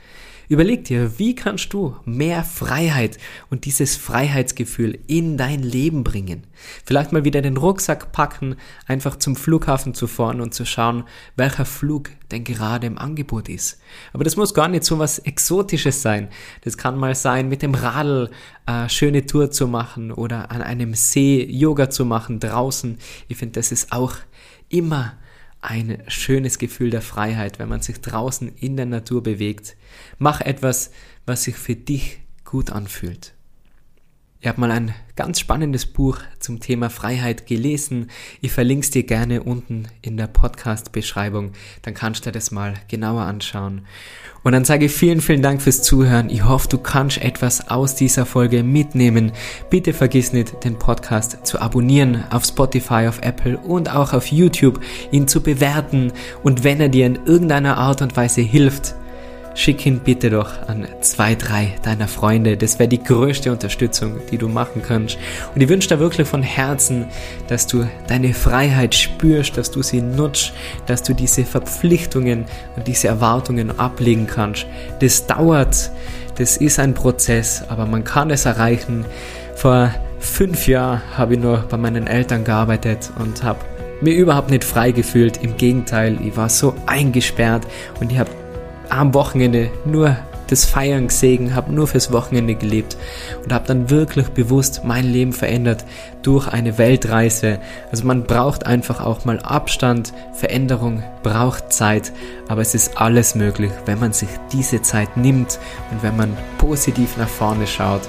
Überleg 0.51 0.83
dir, 0.83 1.17
wie 1.17 1.33
kannst 1.33 1.71
du 1.71 1.95
mehr 2.03 2.43
Freiheit 2.43 3.17
und 3.49 3.63
dieses 3.63 3.95
Freiheitsgefühl 3.95 4.99
in 5.07 5.37
dein 5.37 5.63
Leben 5.63 6.03
bringen? 6.03 6.43
Vielleicht 6.83 7.13
mal 7.13 7.23
wieder 7.23 7.41
den 7.41 7.55
Rucksack 7.55 8.11
packen, 8.11 8.57
einfach 8.85 9.15
zum 9.15 9.37
Flughafen 9.37 9.93
zu 9.93 10.07
fahren 10.07 10.41
und 10.41 10.53
zu 10.53 10.65
schauen, 10.65 11.05
welcher 11.37 11.63
Flug 11.63 12.09
denn 12.31 12.43
gerade 12.43 12.85
im 12.85 12.97
Angebot 12.97 13.47
ist. 13.47 13.79
Aber 14.11 14.25
das 14.25 14.35
muss 14.35 14.53
gar 14.53 14.67
nicht 14.67 14.83
so 14.83 14.99
was 14.99 15.19
Exotisches 15.19 16.01
sein. 16.01 16.27
Das 16.65 16.77
kann 16.77 16.97
mal 16.97 17.15
sein, 17.15 17.47
mit 17.47 17.61
dem 17.61 17.73
Radl 17.73 18.29
äh, 18.65 18.89
schöne 18.89 19.25
Tour 19.25 19.51
zu 19.51 19.69
machen 19.69 20.11
oder 20.11 20.51
an 20.51 20.61
einem 20.61 20.95
See 20.95 21.45
Yoga 21.45 21.89
zu 21.89 22.03
machen 22.03 22.41
draußen. 22.41 22.97
Ich 23.29 23.37
finde, 23.37 23.53
das 23.53 23.71
ist 23.71 23.93
auch 23.93 24.15
immer 24.67 25.13
ein 25.61 26.03
schönes 26.07 26.57
Gefühl 26.57 26.89
der 26.89 27.01
Freiheit, 27.01 27.59
wenn 27.59 27.69
man 27.69 27.81
sich 27.81 28.01
draußen 28.01 28.51
in 28.57 28.77
der 28.77 28.87
Natur 28.87 29.23
bewegt. 29.23 29.77
Mach 30.17 30.41
etwas, 30.41 30.91
was 31.25 31.43
sich 31.43 31.55
für 31.55 31.75
dich 31.75 32.19
gut 32.43 32.71
anfühlt. 32.71 33.33
Ich 34.43 34.47
habe 34.47 34.59
mal 34.59 34.71
ein 34.71 34.95
ganz 35.15 35.39
spannendes 35.39 35.85
Buch 35.85 36.17
zum 36.39 36.59
Thema 36.59 36.89
Freiheit 36.89 37.45
gelesen. 37.45 38.09
Ich 38.41 38.51
verlinke 38.51 38.85
es 38.85 38.89
dir 38.89 39.03
gerne 39.03 39.43
unten 39.43 39.87
in 40.01 40.17
der 40.17 40.25
Podcast-Beschreibung. 40.25 41.51
Dann 41.83 41.93
kannst 41.93 42.25
du 42.25 42.31
das 42.31 42.49
mal 42.49 42.73
genauer 42.87 43.21
anschauen. 43.21 43.85
Und 44.41 44.53
dann 44.53 44.65
sage 44.65 44.85
ich 44.85 44.93
vielen, 44.93 45.21
vielen 45.21 45.43
Dank 45.43 45.61
fürs 45.61 45.83
Zuhören. 45.83 46.31
Ich 46.31 46.43
hoffe, 46.43 46.67
du 46.69 46.79
kannst 46.79 47.19
etwas 47.19 47.69
aus 47.69 47.93
dieser 47.93 48.25
Folge 48.25 48.63
mitnehmen. 48.63 49.31
Bitte 49.69 49.93
vergiss 49.93 50.33
nicht, 50.33 50.63
den 50.63 50.79
Podcast 50.79 51.45
zu 51.45 51.61
abonnieren 51.61 52.23
auf 52.31 52.43
Spotify, 52.43 53.05
auf 53.07 53.21
Apple 53.21 53.59
und 53.59 53.93
auch 53.95 54.13
auf 54.13 54.25
YouTube, 54.31 54.81
ihn 55.11 55.27
zu 55.27 55.43
bewerten. 55.43 56.13
Und 56.41 56.63
wenn 56.63 56.81
er 56.81 56.89
dir 56.89 57.05
in 57.05 57.19
irgendeiner 57.27 57.77
Art 57.77 58.01
und 58.01 58.17
Weise 58.17 58.41
hilft, 58.41 58.95
schick 59.53 59.85
ihn 59.85 59.99
bitte 59.99 60.29
doch 60.29 60.67
an 60.67 60.87
zwei, 61.01 61.35
drei 61.35 61.73
deiner 61.83 62.07
Freunde. 62.07 62.57
Das 62.57 62.79
wäre 62.79 62.89
die 62.89 63.03
größte 63.03 63.51
Unterstützung, 63.51 64.19
die 64.31 64.37
du 64.37 64.47
machen 64.47 64.81
kannst. 64.85 65.17
Und 65.53 65.61
ich 65.61 65.69
wünsche 65.69 65.89
dir 65.89 65.99
wirklich 65.99 66.27
von 66.27 66.43
Herzen, 66.43 67.05
dass 67.47 67.67
du 67.67 67.87
deine 68.07 68.33
Freiheit 68.33 68.95
spürst, 68.95 69.57
dass 69.57 69.71
du 69.71 69.81
sie 69.81 70.01
nutzt, 70.01 70.53
dass 70.85 71.03
du 71.03 71.13
diese 71.13 71.43
Verpflichtungen 71.43 72.45
und 72.75 72.87
diese 72.87 73.07
Erwartungen 73.07 73.77
ablegen 73.79 74.27
kannst. 74.27 74.65
Das 74.99 75.27
dauert, 75.27 75.91
das 76.37 76.57
ist 76.57 76.79
ein 76.79 76.93
Prozess, 76.93 77.63
aber 77.67 77.85
man 77.85 78.03
kann 78.03 78.31
es 78.31 78.45
erreichen. 78.45 79.05
Vor 79.55 79.91
fünf 80.19 80.67
Jahren 80.67 81.01
habe 81.17 81.33
ich 81.33 81.39
nur 81.39 81.57
bei 81.69 81.77
meinen 81.77 82.07
Eltern 82.07 82.43
gearbeitet 82.43 83.11
und 83.19 83.43
habe 83.43 83.59
mir 84.01 84.13
überhaupt 84.15 84.49
nicht 84.49 84.63
frei 84.63 84.91
gefühlt. 84.91 85.43
Im 85.43 85.57
Gegenteil, 85.57 86.17
ich 86.25 86.35
war 86.35 86.49
so 86.49 86.73
eingesperrt 86.87 87.67
und 87.99 88.11
ich 88.11 88.17
habe 88.17 88.31
am 88.91 89.13
Wochenende 89.13 89.71
nur 89.85 90.17
das 90.51 90.65
Feiern 90.65 91.07
gesehen, 91.07 91.55
habe 91.55 91.71
nur 91.71 91.87
fürs 91.87 92.11
Wochenende 92.11 92.55
gelebt 92.55 92.97
und 93.43 93.53
habe 93.53 93.67
dann 93.67 93.89
wirklich 93.89 94.27
bewusst 94.29 94.81
mein 94.83 95.05
Leben 95.05 95.31
verändert 95.31 95.85
durch 96.23 96.49
eine 96.49 96.77
Weltreise. 96.77 97.59
Also 97.89 98.05
man 98.05 98.23
braucht 98.23 98.65
einfach 98.65 98.99
auch 98.99 99.23
mal 99.23 99.39
Abstand, 99.39 100.11
Veränderung 100.33 101.03
braucht 101.23 101.71
Zeit, 101.71 102.11
aber 102.49 102.61
es 102.61 102.75
ist 102.75 102.97
alles 102.97 103.33
möglich, 103.33 103.71
wenn 103.85 103.99
man 103.99 104.11
sich 104.11 104.29
diese 104.51 104.81
Zeit 104.81 105.15
nimmt 105.15 105.57
und 105.89 106.03
wenn 106.03 106.17
man 106.17 106.35
positiv 106.57 107.15
nach 107.17 107.29
vorne 107.29 107.65
schaut. 107.65 108.01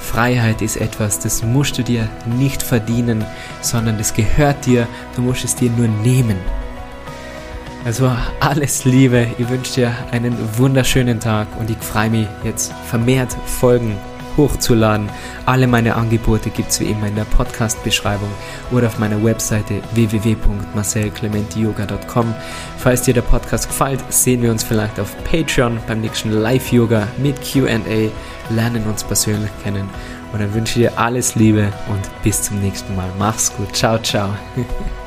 Freiheit 0.00 0.62
ist 0.62 0.78
etwas, 0.78 1.20
das 1.20 1.44
musst 1.44 1.76
du 1.76 1.82
dir 1.82 2.08
nicht 2.38 2.62
verdienen, 2.62 3.24
sondern 3.60 3.98
das 3.98 4.14
gehört 4.14 4.64
dir, 4.64 4.88
du 5.16 5.22
musst 5.22 5.44
es 5.44 5.54
dir 5.54 5.70
nur 5.70 5.88
nehmen. 5.88 6.36
Also 7.84 8.10
alles 8.40 8.84
Liebe, 8.84 9.28
ich 9.38 9.48
wünsche 9.48 9.74
dir 9.74 9.94
einen 10.10 10.36
wunderschönen 10.58 11.18
Tag 11.18 11.48
und 11.58 11.70
ich 11.70 11.78
freue 11.78 12.10
mich 12.10 12.28
jetzt 12.44 12.74
vermehrt 12.88 13.34
Folgen 13.46 13.96
hochzuladen. 14.36 15.08
Alle 15.46 15.66
meine 15.66 15.96
Angebote 15.96 16.50
gibt 16.50 16.68
es 16.70 16.80
wie 16.80 16.90
immer 16.90 17.06
in 17.06 17.16
der 17.16 17.24
Podcast-Beschreibung 17.24 18.28
oder 18.70 18.88
auf 18.88 18.98
meiner 18.98 19.24
Webseite 19.24 19.80
www.marcelclementiyoga.com. 19.94 22.34
Falls 22.78 23.00
dir 23.02 23.14
der 23.14 23.22
Podcast 23.22 23.68
gefällt, 23.68 24.04
sehen 24.10 24.42
wir 24.42 24.50
uns 24.50 24.62
vielleicht 24.62 25.00
auf 25.00 25.16
Patreon 25.24 25.80
beim 25.86 26.02
nächsten 26.02 26.32
Live-Yoga 26.32 27.08
mit 27.18 27.36
QA, 27.42 28.10
lernen 28.50 28.84
uns 28.86 29.02
persönlich 29.04 29.50
kennen. 29.62 29.88
Und 30.32 30.40
dann 30.40 30.52
wünsche 30.54 30.80
ich 30.80 30.86
dir 30.86 30.96
alles 30.98 31.34
Liebe 31.34 31.72
und 31.88 32.08
bis 32.22 32.42
zum 32.42 32.60
nächsten 32.60 32.94
Mal. 32.94 33.08
Mach's 33.18 33.52
gut. 33.56 33.74
Ciao, 33.74 33.98
ciao. 33.98 34.36